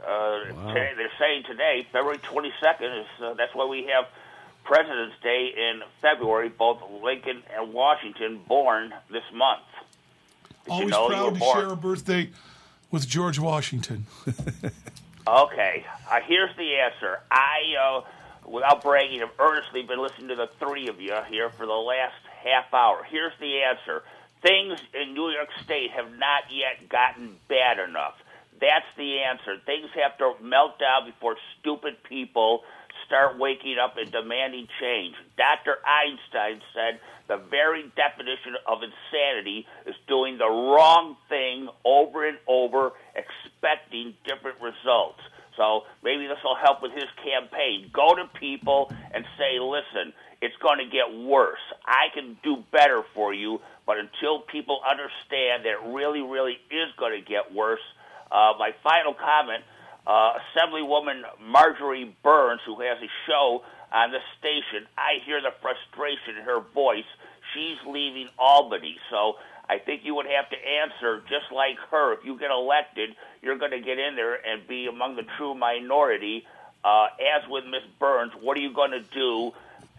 [0.00, 0.38] uh,
[0.68, 4.06] today, they're saying today, February 22nd, is uh, that's why we have
[4.68, 9.62] President's Day in February, both Lincoln and Washington born this month.
[10.64, 11.56] Did Always you know proud to born?
[11.56, 12.30] share a birthday
[12.90, 14.06] with George Washington.
[15.26, 17.20] Okay, uh, here's the answer.
[17.30, 21.66] I, uh, without bragging, have earnestly been listening to the three of you here for
[21.66, 23.04] the last half hour.
[23.04, 24.04] Here's the answer.
[24.40, 28.14] Things in New York State have not yet gotten bad enough.
[28.58, 29.58] That's the answer.
[29.66, 32.62] Things have to melt down before stupid people
[33.08, 35.16] start waking up and demanding change.
[35.36, 35.78] Dr.
[35.82, 42.92] Einstein said the very definition of insanity is doing the wrong thing over and over,
[43.16, 45.20] expecting different results.
[45.56, 47.90] So maybe this will help with his campaign.
[47.92, 51.58] Go to people and say, listen, it's going to get worse.
[51.84, 56.92] I can do better for you, but until people understand that it really, really is
[56.96, 57.82] going to get worse,
[58.30, 59.64] uh, my final comment
[60.08, 66.36] uh, Assemblywoman Marjorie Byrnes, who has a show on the station, I hear the frustration
[66.38, 67.04] in her voice.
[67.54, 68.96] She's leaving Albany.
[69.10, 69.36] So
[69.68, 72.14] I think you would have to answer just like her.
[72.14, 75.54] If you get elected, you're going to get in there and be among the true
[75.54, 76.46] minority.
[76.82, 79.52] Uh, as with Miss Byrnes, what are you going to do?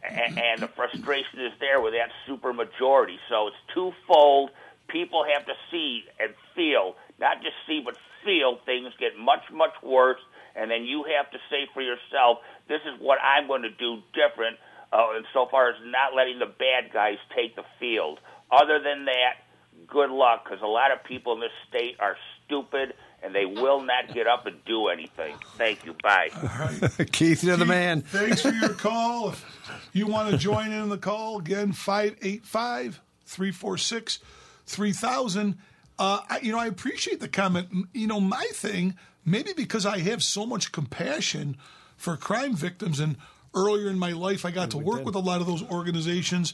[0.07, 3.19] And, and the frustration is there with that super majority.
[3.29, 4.49] So it's twofold.
[4.87, 9.73] People have to see and feel, not just see, but feel things get much, much
[9.83, 10.19] worse.
[10.55, 14.01] And then you have to say for yourself, this is what I'm going to do
[14.13, 14.57] different.
[14.91, 18.19] Uh, and so far as not letting the bad guys take the field.
[18.51, 19.45] Other than that,
[19.87, 23.81] good luck because a lot of people in this state are stupid and they will
[23.81, 25.35] not get up and do anything.
[25.57, 25.95] Thank you.
[26.01, 26.29] Bye.
[27.11, 28.01] Keith, you're the man.
[28.01, 29.29] Thanks for your call.
[29.29, 34.19] If you want to join in the call, again, 585 346
[34.65, 35.57] 3000.
[35.99, 37.67] Uh, I- You know, I appreciate the comment.
[37.93, 41.57] You know, my thing, maybe because I have so much compassion
[41.97, 43.17] for crime victims, and
[43.53, 46.53] earlier in my life, I got to work with a lot of those organizations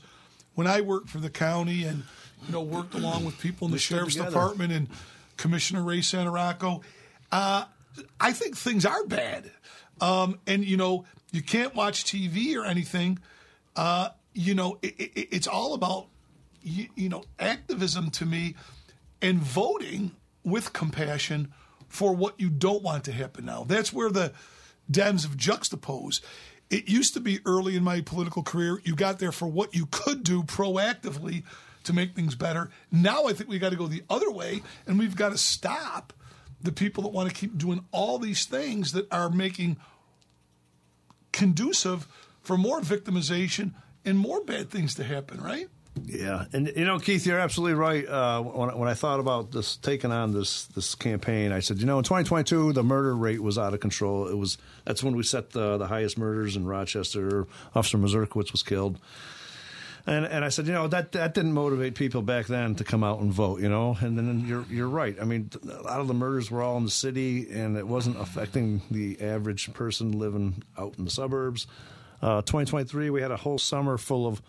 [0.55, 2.03] when I worked for the county and,
[2.47, 4.31] you know, worked along with people in the sheriff's together.
[4.31, 4.87] department and
[5.37, 6.81] Commissioner Ray Santaracco.
[7.31, 7.65] Uh,
[8.19, 9.51] I think things are bad.
[10.01, 13.19] Um, and, you know, you can't watch TV or anything.
[13.75, 16.07] Uh, you know, it, it, it's all about,
[16.63, 18.55] you, you know, activism to me
[19.25, 20.11] and voting
[20.43, 21.51] with compassion
[21.87, 23.63] for what you don't want to happen now.
[23.63, 24.33] That's where the
[24.91, 26.23] Dems have juxtaposed.
[26.69, 29.87] It used to be early in my political career, you got there for what you
[29.87, 31.41] could do proactively
[31.85, 32.69] to make things better.
[32.91, 36.13] Now I think we got to go the other way and we've got to stop
[36.61, 39.77] the people that want to keep doing all these things that are making
[41.31, 42.07] conducive
[42.41, 45.67] for more victimization and more bad things to happen, right?
[46.03, 48.05] Yeah, and you know, Keith, you're absolutely right.
[48.07, 51.79] Uh, when, I- when I thought about this taking on this this campaign, I said,
[51.79, 54.27] you know, in 2022, the murder rate was out of control.
[54.27, 57.47] It was that's when we set the, the highest murders in Rochester.
[57.73, 58.99] Officer Mazurkiewicz was killed.
[60.05, 63.03] And and I said, you know, that that didn't motivate people back then to come
[63.03, 63.97] out and vote, you know.
[64.01, 65.15] And then you're you're right.
[65.19, 68.19] I mean, a lot of the murders were all in the city, and it wasn't
[68.19, 71.65] affecting the average person living out in the suburbs.
[72.21, 74.41] Uh, 2023, we had a whole summer full of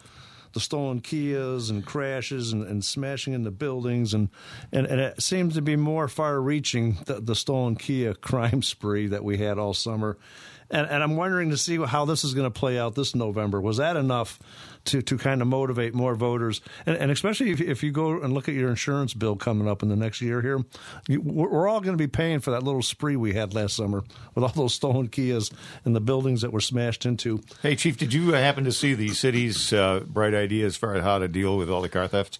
[0.56, 4.30] the stolen Kias and crashes and, and smashing into buildings, and,
[4.72, 9.22] and and it seems to be more far-reaching the, the stolen Kia crime spree that
[9.22, 10.16] we had all summer.
[10.70, 13.60] And, and I'm wondering to see how this is going to play out this November.
[13.60, 14.38] Was that enough
[14.87, 16.61] to, to kind of motivate more voters?
[16.85, 19.83] And, and especially if, if you go and look at your insurance bill coming up
[19.83, 20.64] in the next year here,
[21.09, 24.03] you, we're all going to be paying for that little spree we had last summer
[24.35, 25.53] with all those stolen Kias
[25.85, 27.40] and the buildings that were smashed into.
[27.62, 31.03] Hey, Chief, did you happen to see the city's uh, bright idea as far as
[31.03, 32.38] how to deal with all the car thefts?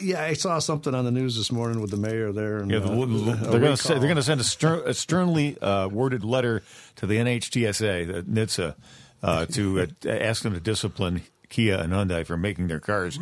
[0.00, 2.58] Yeah, I saw something on the news this morning with the mayor there.
[2.58, 5.58] And, Yeah, the, uh, they're going to they're going to send a, stern, a sternly
[5.60, 6.62] uh, worded letter
[6.96, 8.74] to the NHTSA, the NHTSA,
[9.22, 13.18] uh, to uh, ask them to discipline Kia and Hyundai for making their cars.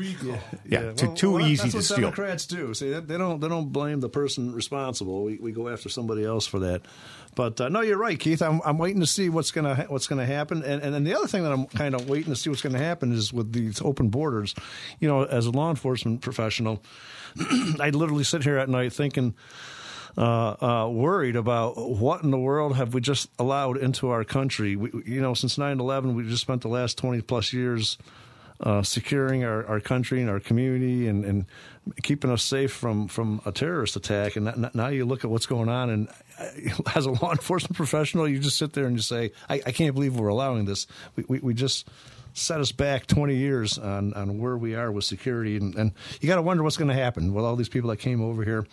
[0.65, 1.97] Yeah, too, well, too well, easy that's to what steal.
[1.97, 2.73] Democrats do.
[2.73, 5.25] See, they, they don't they don't blame the person responsible.
[5.25, 6.83] We, we go after somebody else for that.
[7.35, 8.41] But uh, no, you're right, Keith.
[8.41, 10.63] I'm, I'm waiting to see what's gonna ha- what's gonna happen.
[10.63, 12.79] And and then the other thing that I'm kind of waiting to see what's gonna
[12.79, 14.55] happen is with these open borders.
[15.01, 16.83] You know, as a law enforcement professional,
[17.81, 19.35] I literally sit here at night thinking.
[20.16, 24.77] Uh, uh, worried about what in the world have we just allowed into our country.
[24.77, 27.98] We, you know, since 9 11, we've just spent the last 20 plus years
[28.61, 31.46] uh, securing our, our country and our community and, and
[32.03, 34.37] keeping us safe from, from a terrorist attack.
[34.37, 36.09] And n- now you look at what's going on, and
[36.94, 39.94] as a law enforcement professional, you just sit there and you say, I, I can't
[39.94, 40.87] believe we're allowing this.
[41.16, 41.88] We, we, we just
[42.33, 45.57] set us back 20 years on, on where we are with security.
[45.57, 47.98] And, and you got to wonder what's going to happen with all these people that
[47.98, 48.66] came over here.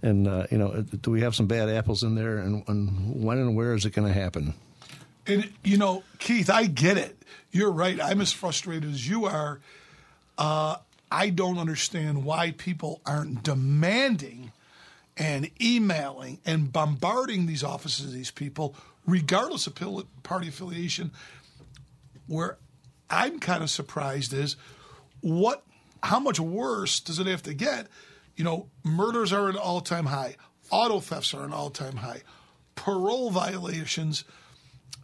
[0.00, 2.38] And, uh, you know, do we have some bad apples in there?
[2.38, 4.54] And, and when and where is it going to happen?
[5.26, 7.16] And you know, Keith, I get it.
[7.50, 8.00] You're right.
[8.00, 9.60] I'm as frustrated as you are.
[10.36, 10.76] Uh,
[11.10, 14.52] I don't understand why people aren't demanding
[15.16, 18.74] and emailing and bombarding these offices, these people,
[19.06, 19.74] regardless of
[20.22, 21.10] party affiliation.
[22.26, 22.56] Where
[23.10, 24.56] I'm kind of surprised is
[25.20, 25.64] what,
[26.02, 27.88] how much worse does it have to get?
[28.38, 30.36] You know, murders are at an all-time high.
[30.70, 32.22] Auto thefts are an all-time high.
[32.76, 34.22] Parole violations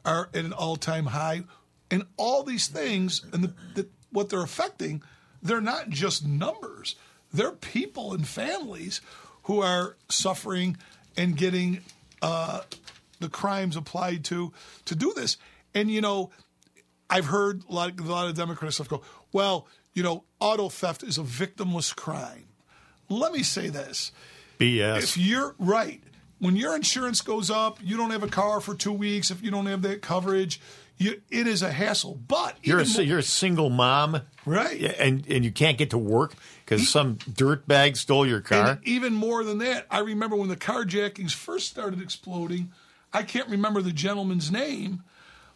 [0.04, 1.42] are at an all-time high,
[1.90, 5.02] and all these things and the, the, what they're affecting,
[5.42, 6.94] they're not just numbers;
[7.32, 9.00] they're people and families
[9.44, 10.76] who are suffering
[11.16, 11.80] and getting
[12.22, 12.60] uh,
[13.18, 14.52] the crimes applied to
[14.84, 15.38] to do this.
[15.74, 16.30] And you know,
[17.10, 21.02] I've heard a lot, a lot of Democrat stuff go, well, you know, auto theft
[21.02, 22.44] is a victimless crime.
[23.08, 24.12] Let me say this.
[24.58, 24.98] BS.
[24.98, 26.02] If you're right,
[26.38, 29.30] when your insurance goes up, you don't have a car for two weeks.
[29.30, 30.60] If you don't have that coverage,
[30.96, 32.18] you, it is a hassle.
[32.28, 34.80] But You're a, more- you're a single mom, Right.
[34.98, 38.72] And and you can't get to work because some dirtbag stole your car.
[38.72, 42.72] And even more than that, I remember when the carjackings first started exploding.
[43.12, 45.02] I can't remember the gentleman's name,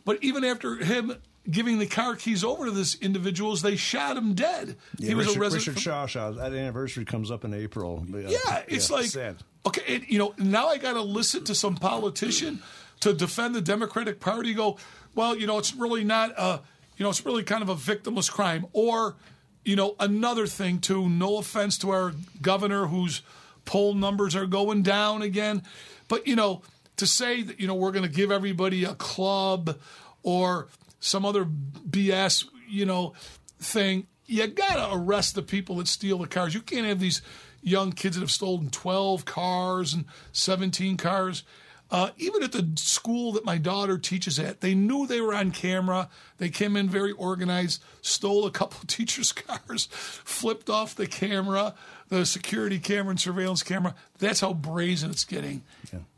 [0.05, 1.17] but even after him
[1.51, 4.77] giving the car keys over to this individuals, they shot him dead.
[4.99, 5.67] he was Richard, a resident.
[5.69, 6.31] Richard Shaw Shaw.
[6.33, 8.05] That anniversary comes up in April.
[8.09, 9.37] Yeah, it's like sad.
[9.67, 10.35] okay, and, you know.
[10.39, 12.63] Now I got to listen to some politician
[13.01, 14.55] to defend the Democratic Party.
[14.55, 14.79] Go,
[15.15, 16.61] well, you know, it's really not a,
[16.97, 19.17] you know, it's really kind of a victimless crime, or,
[19.65, 21.09] you know, another thing too.
[21.09, 23.23] No offense to our governor, whose
[23.65, 25.63] poll numbers are going down again,
[26.09, 26.63] but you know,
[26.97, 29.79] to say that you know we're going to give everybody a club
[30.23, 30.69] or
[31.01, 33.15] some other BS, you know,
[33.59, 34.07] thing.
[34.27, 36.55] You gotta arrest the people that steal the cars.
[36.55, 37.23] You can't have these
[37.63, 41.45] young kids that have stolen 12 cars and 17 cars.
[41.91, 45.51] Uh, even at the school that my daughter teaches at, they knew they were on
[45.51, 46.11] camera.
[46.37, 51.75] They came in very organized, stole a couple of teachers' cars, flipped off the camera,
[52.09, 53.95] the security camera and surveillance camera.
[54.19, 55.63] That's how brazen it's getting.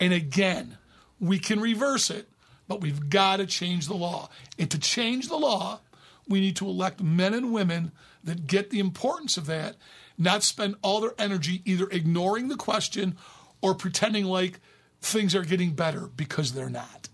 [0.01, 0.77] And again,
[1.21, 2.29] we can reverse it,
[2.71, 4.29] but we've got to change the law.
[4.57, 5.81] And to change the law,
[6.29, 7.91] we need to elect men and women
[8.23, 9.75] that get the importance of that,
[10.17, 13.17] not spend all their energy either ignoring the question
[13.61, 14.61] or pretending like
[15.01, 17.09] things are getting better because they're not.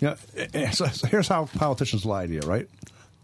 [0.00, 2.66] Yeah, eh, eh, so, so here's how politicians lie to you, right?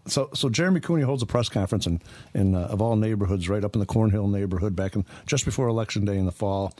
[0.06, 2.00] So so Jeremy Cooney holds a press conference in,
[2.34, 5.68] in uh, of all neighborhoods, right up in the Cornhill neighborhood, back in just before
[5.68, 6.72] election day in the fall,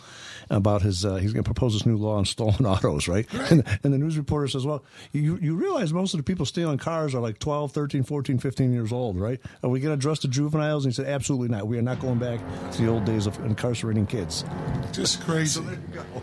[0.49, 3.27] about his uh, he's going to propose this new law on stolen autos, right?
[3.51, 6.79] And, and the news reporter says, "Well, you you realize most of the people stealing
[6.79, 9.41] cars are like 12, 13, 14, 15 years old, right?
[9.63, 11.67] Are we going to address the juveniles?" And he said, "Absolutely not.
[11.67, 12.41] We are not going back
[12.73, 14.45] to the old days of incarcerating kids."
[14.93, 15.63] Just crazy.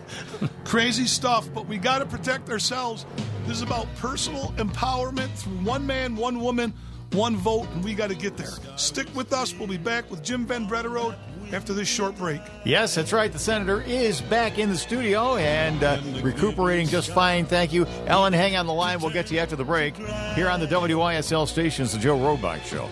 [0.66, 3.06] crazy stuff, but we got to protect ourselves.
[3.46, 6.74] This is about personal empowerment through one man, one woman,
[7.12, 8.52] one vote, and we got to get there.
[8.76, 9.54] Stick with us.
[9.58, 11.16] We'll be back with Jim Van Brederode
[11.54, 12.42] after this short break.
[12.66, 13.32] Yes, that's right.
[13.32, 17.46] The senator is back in the studio and uh, recuperating just fine.
[17.46, 17.86] Thank you.
[18.06, 19.00] Ellen, hang on the line.
[19.00, 19.96] We'll get to you after the break
[20.36, 22.90] here on the WYSL stations, the Joe Robach Show.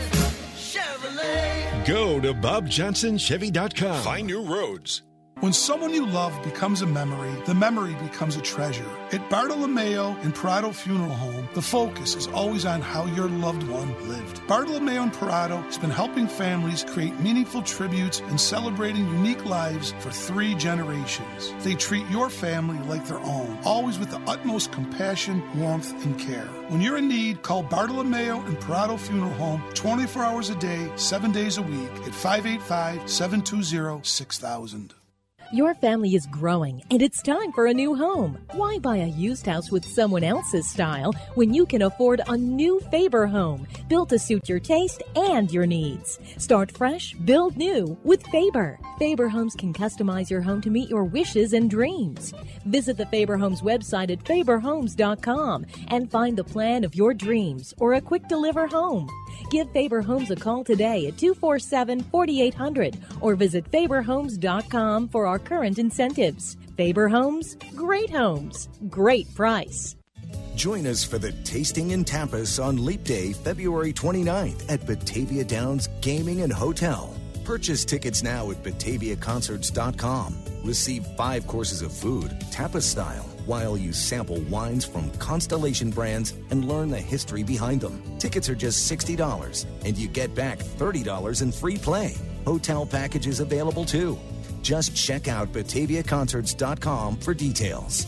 [0.56, 1.86] Chevrolet.
[1.86, 4.04] Go to BobJohnsonChevy.com.
[4.04, 5.02] Find new roads.
[5.46, 8.90] When someone you love becomes a memory, the memory becomes a treasure.
[9.12, 13.94] At Bartolomeo and Parato Funeral Home, the focus is always on how your loved one
[14.10, 14.42] lived.
[14.48, 20.10] Bartolomeo and Parato has been helping families create meaningful tributes and celebrating unique lives for
[20.10, 21.54] three generations.
[21.64, 26.48] They treat your family like their own, always with the utmost compassion, warmth, and care.
[26.70, 31.32] When you're in need, call Bartolomeo and Parato Funeral Home 24 hours a day, 7
[31.32, 34.96] days a week at 585 720 6000.
[35.54, 38.40] Your family is growing and it's time for a new home.
[38.54, 42.80] Why buy a used house with someone else's style when you can afford a new
[42.92, 46.20] Faber home built to suit your taste and your needs?
[46.38, 48.80] Start fresh, build new with Faber.
[48.98, 52.34] Faber Homes can customize your home to meet your wishes and dreams.
[52.66, 57.94] Visit the Faber Homes website at faberhomes.com and find the plan of your dreams or
[57.94, 59.10] a quick deliver home.
[59.50, 65.80] Give Faber Homes a call today at 247 4800 or visit faberhomes.com for our current
[65.80, 66.58] incentives.
[66.78, 69.96] Faber Homes, great homes, great price.
[70.56, 75.90] Join us for the Tasting in Tapas on Leap Day, February 29th at Batavia Downs
[76.02, 77.14] Gaming and Hotel.
[77.44, 80.36] Purchase tickets now at bataviaconcerts.com.
[80.64, 86.68] Receive five courses of food, tapas style, while you sample wines from Constellation brands and
[86.68, 88.02] learn the history behind them.
[88.20, 92.16] Tickets are just $60, and you get back $30 in free play.
[92.46, 94.18] Hotel packages available too.
[94.62, 98.08] Just check out bataviaconcerts.com for details.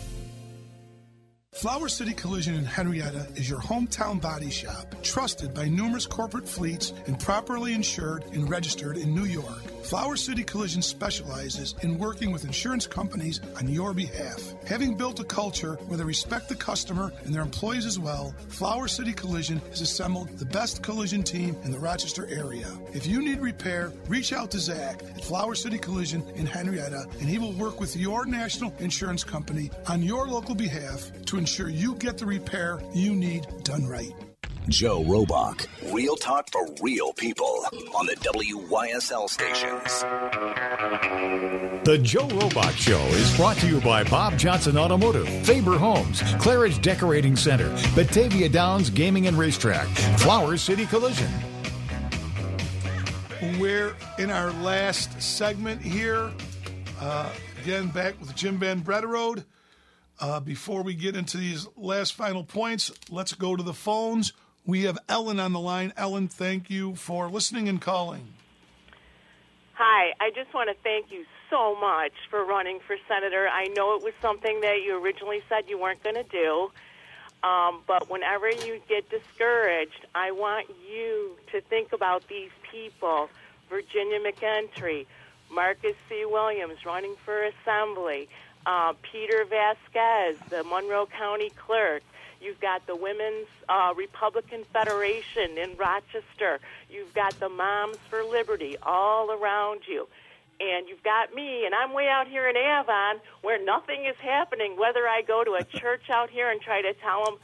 [1.58, 6.94] Flower City Collision in Henrietta is your hometown body shop, trusted by numerous corporate fleets
[7.08, 9.64] and properly insured and registered in New York.
[9.88, 14.54] Flower City Collision specializes in working with insurance companies on your behalf.
[14.66, 18.90] Having built a culture where they respect the customer and their employees as well, Flower
[18.90, 22.68] City Collision has assembled the best collision team in the Rochester area.
[22.94, 27.30] If you need repair, reach out to Zach at Flower City Collision in Henrietta, and
[27.30, 31.96] he will work with your national insurance company on your local behalf to ensure you
[31.96, 34.27] get the repair you need done right.
[34.70, 35.66] Joe Robach.
[35.94, 37.66] Real talk for real people
[37.96, 40.02] on the WYSL stations.
[41.86, 46.82] The Joe Robach Show is brought to you by Bob Johnson Automotive, Faber Homes, Claridge
[46.82, 49.88] Decorating Center, Batavia Downs Gaming and Racetrack,
[50.20, 51.32] Flower City Collision.
[53.60, 56.30] We're in our last segment here.
[57.00, 57.30] Uh,
[57.62, 59.46] again, back with Jim Van Brederode.
[60.20, 64.34] Uh, before we get into these last final points, let's go to the phones.
[64.68, 65.94] We have Ellen on the line.
[65.96, 68.34] Ellen, thank you for listening and calling.
[69.76, 73.48] Hi, I just want to thank you so much for running for senator.
[73.48, 76.70] I know it was something that you originally said you weren't going to do.
[77.48, 83.30] Um, but whenever you get discouraged, I want you to think about these people
[83.70, 85.06] Virginia McEntry,
[85.50, 86.26] Marcus C.
[86.26, 88.28] Williams running for assembly,
[88.66, 92.04] uh, Peter Vasquez, the Monroe County clerk.
[92.42, 96.60] You've got the Women's uh, Republican Federation in Rochester.
[96.90, 100.08] You've got the Moms for Liberty all around you.
[100.60, 104.76] And you've got me, and I'm way out here in Avon where nothing is happening.
[104.78, 107.38] Whether I go to a church out here and try to tell them,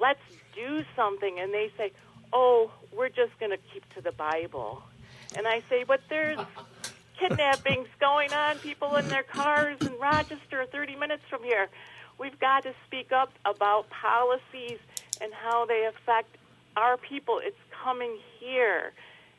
[0.00, 0.22] let's
[0.54, 1.92] do something, and they say,
[2.32, 4.82] oh, we're just going to keep to the Bible.
[5.36, 6.38] And I say, but there's
[7.18, 11.68] kidnappings going on, people in their cars in Rochester, 30 minutes from here.
[12.18, 14.78] We've got to speak up about policies
[15.20, 16.36] and how they affect
[16.76, 17.40] our people.
[17.42, 18.92] It's coming here,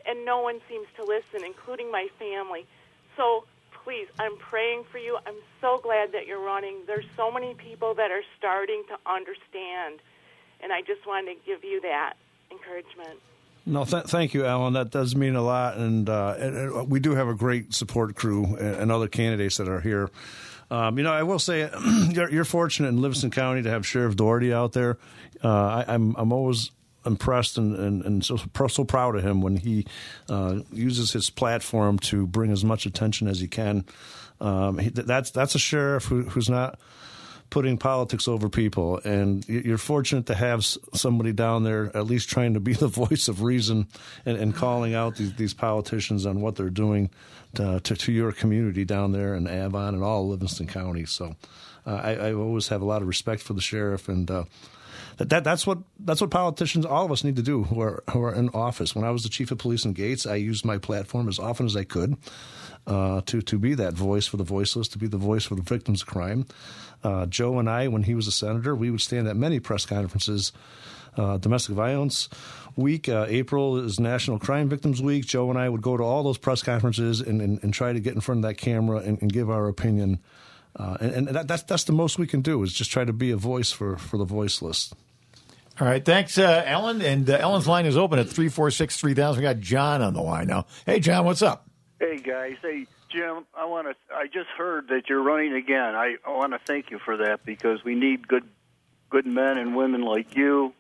[0.06, 2.66] and no one seems to listen, including my family.
[3.18, 3.46] So
[3.84, 5.18] please, I'm praying for you.
[5.26, 6.78] I'm so glad that you're running.
[6.88, 10.00] There's so many people that are starting to understand,
[10.62, 12.16] and I just wanted to give you that
[12.52, 13.20] encouragement.
[13.68, 14.74] No, th- thank you, Alan.
[14.74, 18.16] That does mean a lot, and, uh, and, and we do have a great support
[18.16, 20.10] crew and, and other candidates that are here.
[20.72, 21.70] Um, you know, I will say
[22.10, 24.98] you're, you're fortunate in Livingston County to have Sheriff Dougherty out there.
[25.44, 26.72] Uh, I, I'm I'm always
[27.06, 28.38] impressed and, and, and so
[28.68, 29.86] so proud of him when he
[30.30, 33.86] uh, uses his platform to bring as much attention as he can.
[34.42, 36.80] Um, he, that's that's a sheriff who, who's not
[37.56, 39.00] putting politics over people.
[39.06, 43.30] And you're fortunate to have somebody down there at least trying to be the voice
[43.30, 43.88] of reason
[44.26, 47.10] and, and calling out these, these, politicians on what they're doing
[47.54, 51.06] to, to, to, your community down there in Avon and all Livingston County.
[51.06, 51.38] So
[51.88, 54.30] uh, I, I, always have a lot of respect for the sheriff and.
[54.30, 54.44] Uh,
[55.18, 58.04] that, that that's what that's what politicians all of us need to do who are
[58.10, 58.94] who are in office.
[58.94, 61.66] When I was the chief of police in Gates, I used my platform as often
[61.66, 62.18] as I could
[62.88, 65.62] uh, to to be that voice for the voiceless, to be the voice for the
[65.62, 66.46] victims of crime.
[67.04, 69.86] Uh, Joe and I, when he was a senator, we would stand at many press
[69.86, 70.52] conferences.
[71.18, 72.28] Uh, domestic violence
[72.76, 73.08] week.
[73.08, 75.26] Uh, April is National Crime Victims Week.
[75.26, 78.02] Joe and I would go to all those press conferences and, and, and try to
[78.02, 80.20] get in front of that camera and, and give our opinion.
[80.76, 83.14] Uh, and, and that, that's that's the most we can do is just try to
[83.14, 84.94] be a voice for, for the voiceless.
[85.80, 87.02] All right, thanks, uh, Ellen.
[87.02, 89.42] And uh, Ellen's line is open at three four six three thousand.
[89.42, 90.66] We got John on the line now.
[90.86, 91.65] Hey, John, what's up?
[92.08, 93.96] Hey guys, hey Jim, I want to.
[94.14, 95.96] I just heard that you're running again.
[95.96, 98.44] I, I want to thank you for that because we need good,
[99.10, 100.72] good men and women like you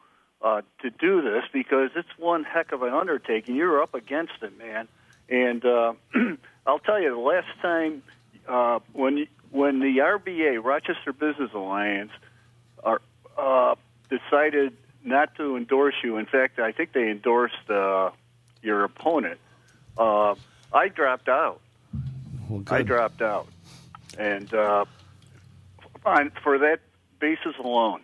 [0.43, 3.55] uh, to do this because it's one heck of an undertaking.
[3.55, 4.87] You're up against it, man.
[5.27, 5.93] And uh,
[6.67, 8.03] I'll tell you, the last time
[8.47, 12.11] uh, when when the RBA Rochester Business Alliance
[12.83, 13.01] are,
[13.35, 13.73] uh,
[14.11, 16.17] decided not to endorse you.
[16.17, 18.11] In fact, I think they endorsed uh,
[18.61, 19.39] your opponent.
[19.97, 20.35] Uh,
[20.75, 21.61] I dropped out.
[22.49, 23.47] Well, I dropped out,
[24.19, 24.83] and uh,
[26.05, 26.81] on, for that
[27.17, 28.01] basis alone,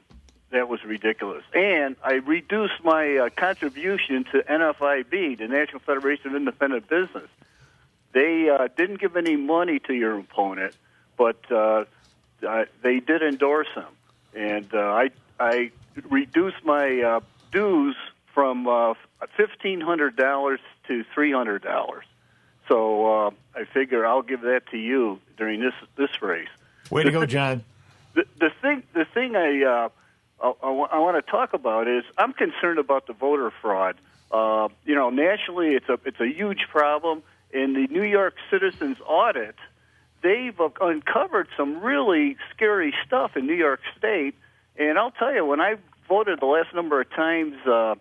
[0.52, 1.44] that was ridiculous.
[1.54, 7.28] And I reduced my uh, contribution to NFIB, the National Federation of Independent Business.
[8.14, 10.74] They uh, didn't give any money to your opponent,
[11.18, 11.84] but uh,
[12.48, 13.86] uh, they did endorse him,
[14.34, 15.12] and uh, I
[15.42, 15.72] I
[16.10, 17.20] reduced my uh,
[17.52, 17.98] dues
[18.34, 18.94] from uh,
[19.36, 22.06] fifteen hundred dollars to three hundred dollars.
[22.68, 26.48] So uh, I figure I'll give that to you during this this race.
[26.90, 27.64] Way to go, John.
[28.14, 29.90] The, the thing, the thing I, uh,
[30.44, 33.96] I, I want to talk about is I'm concerned about the voter fraud.
[34.32, 37.24] Uh, you know, nationally, it's a it's a huge problem.
[37.54, 39.56] In the New York Citizens Audit,
[40.22, 44.36] they've uncovered some really scary stuff in New York State.
[44.78, 45.76] And I'll tell you, when I
[46.08, 47.96] voted the last number of times, uh,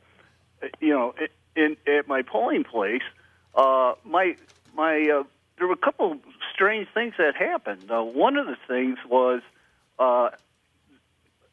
[0.78, 1.14] you know,
[1.56, 3.02] in, at my polling place,
[3.54, 4.36] uh, my
[4.74, 5.24] my uh,
[5.58, 6.18] there were a couple
[6.52, 7.90] strange things that happened.
[7.90, 9.42] Uh, one of the things was
[9.98, 10.30] uh,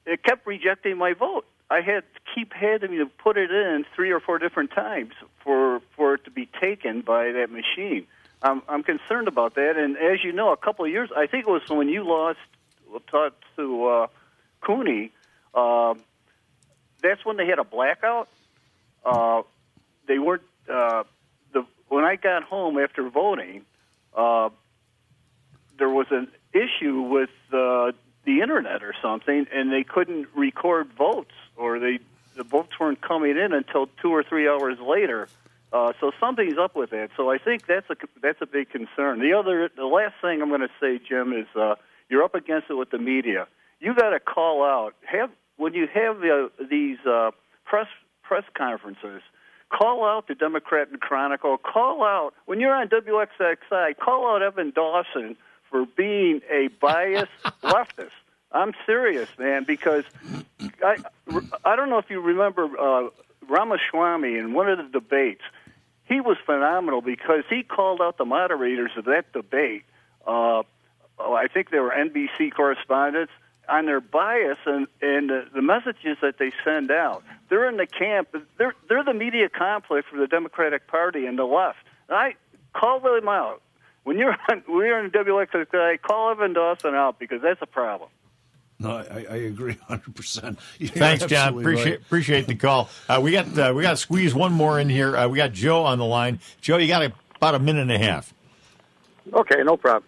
[0.06, 1.46] it kept rejecting my vote.
[1.70, 5.82] I had to keep having to put it in three or four different times for
[5.96, 8.08] for it to be taken by that machine.
[8.42, 9.78] I'm I'm concerned about that.
[9.78, 12.40] And as you know, a couple of years, I think it was when you lost
[13.08, 14.08] talked to uh,
[14.62, 15.12] Cooney.
[15.54, 15.96] Uh,
[17.02, 18.30] that's when they had a blackout.
[19.04, 19.42] Uh,
[20.08, 20.44] they weren't.
[20.72, 21.04] Uh,
[21.90, 23.64] when I got home after voting,
[24.16, 24.50] uh,
[25.78, 27.92] there was an issue with uh,
[28.26, 32.00] the internet or something, and they couldn't record votes, or they
[32.36, 35.28] the votes weren't coming in until two or three hours later.
[35.74, 37.10] Uh, so something's up with that.
[37.18, 39.20] So I think that's a that's a big concern.
[39.20, 41.76] The other, the last thing I'm going to say, Jim, is uh,
[42.10, 43.48] you're up against it with the media.
[43.80, 44.94] You got to call out.
[45.06, 47.32] Have when you have uh, these uh,
[47.66, 47.88] press
[48.24, 49.22] press conferences,
[49.70, 51.58] call out the Democrat and Chronicle.
[51.58, 53.98] Call out when you're on WXXI.
[53.98, 55.36] Call out Evan Dawson
[55.70, 57.32] for being a biased
[57.64, 58.12] leftist.
[58.52, 60.06] I'm serious, man, because
[60.84, 60.98] I
[61.66, 63.10] I don't know if you remember uh,
[63.48, 65.44] Ramaswamy in one of the debates.
[66.06, 69.84] He was phenomenal because he called out the moderators of that debate.
[70.26, 70.64] Uh,
[71.20, 73.34] oh, I think they were NBC correspondents
[73.70, 77.24] on their bias and and the, the messages that they send out.
[77.50, 78.30] They're in the camp.
[78.58, 81.80] They're they're the media conflict for the Democratic Party and the left.
[82.10, 82.36] And I
[82.74, 83.62] call them out
[84.04, 86.02] when you're on, when you're on WXXI.
[86.02, 88.10] Call Evan Dawson out because that's a problem.
[88.80, 90.58] No, I, I agree 100%.
[90.90, 91.58] Thanks, John.
[91.60, 92.02] Appreciate right.
[92.02, 92.90] appreciate the call.
[93.10, 95.16] Uh, we got uh, we got to squeeze one more in here.
[95.16, 96.40] Uh, we got Joe on the line.
[96.62, 98.34] Joe, you got a, about a minute and a half.
[99.34, 100.04] Okay, no problem.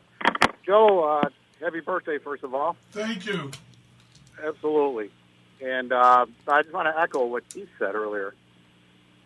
[0.65, 1.29] Joe, uh,
[1.61, 2.75] happy birthday, first of all.
[2.91, 3.51] Thank you.
[4.43, 5.11] Absolutely.
[5.61, 8.33] And uh, I just want to echo what Keith said earlier.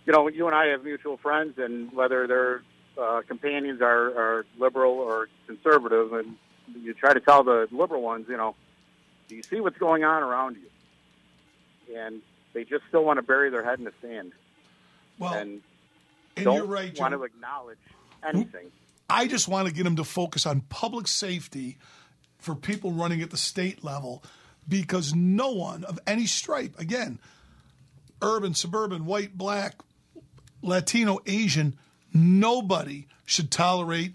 [0.06, 2.64] You know, you and I have mutual friends, and whether their
[3.00, 6.36] uh, companions are, are liberal or conservative, and
[6.74, 8.56] you try to tell the liberal ones, you know,
[9.28, 11.96] do you see what's going on around you?
[11.96, 12.22] And
[12.54, 14.34] they just still want to bury their head in the sand.
[15.20, 15.62] Well, and,
[16.36, 17.78] and don't you're right, want to acknowledge
[18.28, 18.72] anything.
[19.10, 21.78] I just want to get them to focus on public safety
[22.44, 24.24] for people running at the state level
[24.68, 27.20] because no one of any stripe, again,
[28.22, 29.76] urban, suburban, white, black,
[30.62, 31.78] Latino, Asian,
[32.14, 34.14] nobody should tolerate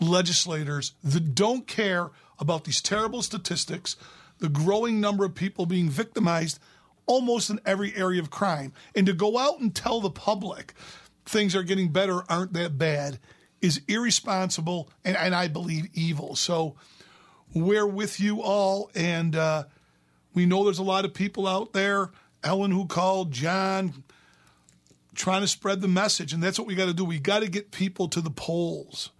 [0.00, 3.96] legislators that don't care about these terrible statistics,
[4.38, 6.58] the growing number of people being victimized
[7.06, 8.72] almost in every area of crime.
[8.94, 10.74] And to go out and tell the public
[11.24, 13.18] things are getting better, aren't that bad,
[13.62, 16.36] is irresponsible and, and I believe evil.
[16.36, 16.76] So
[17.54, 18.90] we're with you all.
[18.94, 19.64] And uh,
[20.34, 22.10] we know there's a lot of people out there,
[22.42, 24.04] Ellen who called, John,
[25.14, 26.32] trying to spread the message.
[26.32, 27.04] And that's what we got to do.
[27.04, 29.10] We got to get people to the polls.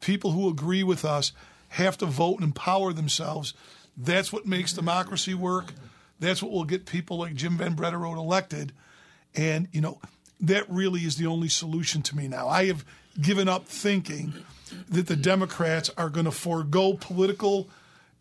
[0.00, 1.32] People who agree with us
[1.70, 3.54] have to vote and empower themselves.
[3.96, 5.72] That's what makes democracy work.
[6.20, 8.72] That's what will get people like Jim Van Brederode elected.
[9.34, 10.00] And, you know,
[10.40, 12.48] that really is the only solution to me now.
[12.48, 12.84] I have
[13.20, 14.34] given up thinking
[14.88, 17.68] that the Democrats are going to forego political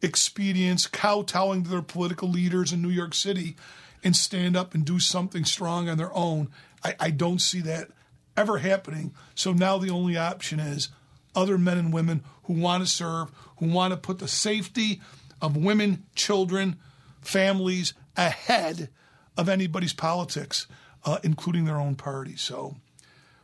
[0.01, 3.56] expedience, kowtowing to their political leaders in New York City,
[4.03, 6.49] and stand up and do something strong on their own.
[6.84, 7.89] I, I don't see that
[8.38, 9.14] ever happening.
[9.34, 10.89] So now the only option is
[11.36, 15.01] other men and women who want to serve, who want to put the safety
[15.41, 16.78] of women, children,
[17.22, 18.89] families ahead
[19.38, 20.68] of anybody's politics,
[21.03, 22.36] uh, including their own party.
[22.36, 22.76] So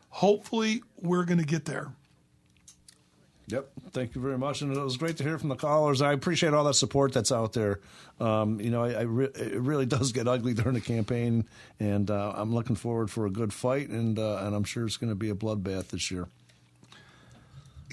[0.10, 1.92] hopefully we're going to get there.
[3.52, 3.70] Yep.
[3.92, 6.02] Thank you very much, and it was great to hear from the callers.
[6.02, 7.82] I appreciate all that support that's out there.
[8.20, 11.46] Um, you know, I, I re- it really does get ugly during the campaign,
[11.80, 14.98] and uh, I'm looking forward for a good fight, and uh, and I'm sure it's
[14.98, 16.28] going to be a bloodbath this year.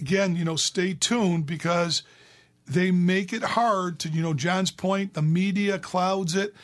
[0.01, 2.03] again, you know, stay tuned because
[2.67, 6.55] they make it hard to, you know, John's point, the media clouds it.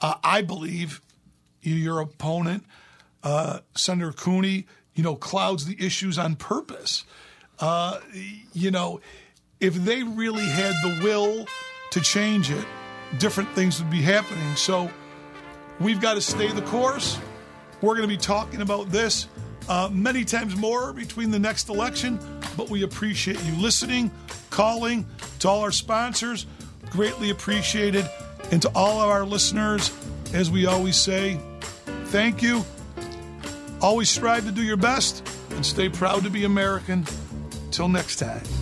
[0.00, 1.00] Uh, I believe
[1.62, 2.64] your opponent,
[3.22, 7.04] uh, Senator Cooney, you know, clouds the issues on purpose.
[7.60, 8.00] Uh,
[8.52, 9.00] you know,
[9.60, 11.46] if they really had the will
[11.90, 12.64] to change it,
[13.18, 14.56] different things would be happening.
[14.56, 14.90] So
[15.78, 17.18] we've got to stay the course.
[17.82, 19.26] We're going to be talking about this
[19.68, 22.18] uh, many times more between the next election,
[22.56, 24.10] but we appreciate you listening,
[24.50, 25.06] calling,
[25.40, 26.46] to all our sponsors,
[26.90, 28.08] greatly appreciated,
[28.50, 29.92] and to all of our listeners,
[30.32, 31.38] as we always say,
[32.06, 32.64] thank you.
[33.80, 37.06] Always strive to do your best and stay proud to be American.
[37.70, 38.59] Till next time.